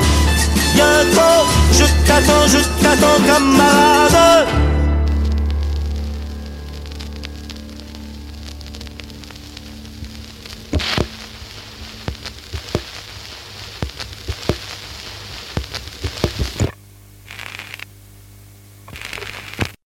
bientôt, 0.75 1.39
je 1.71 1.85
t'attends, 2.05 2.47
je 2.47 2.59
t'attends, 2.81 3.23
camarade. 3.25 4.62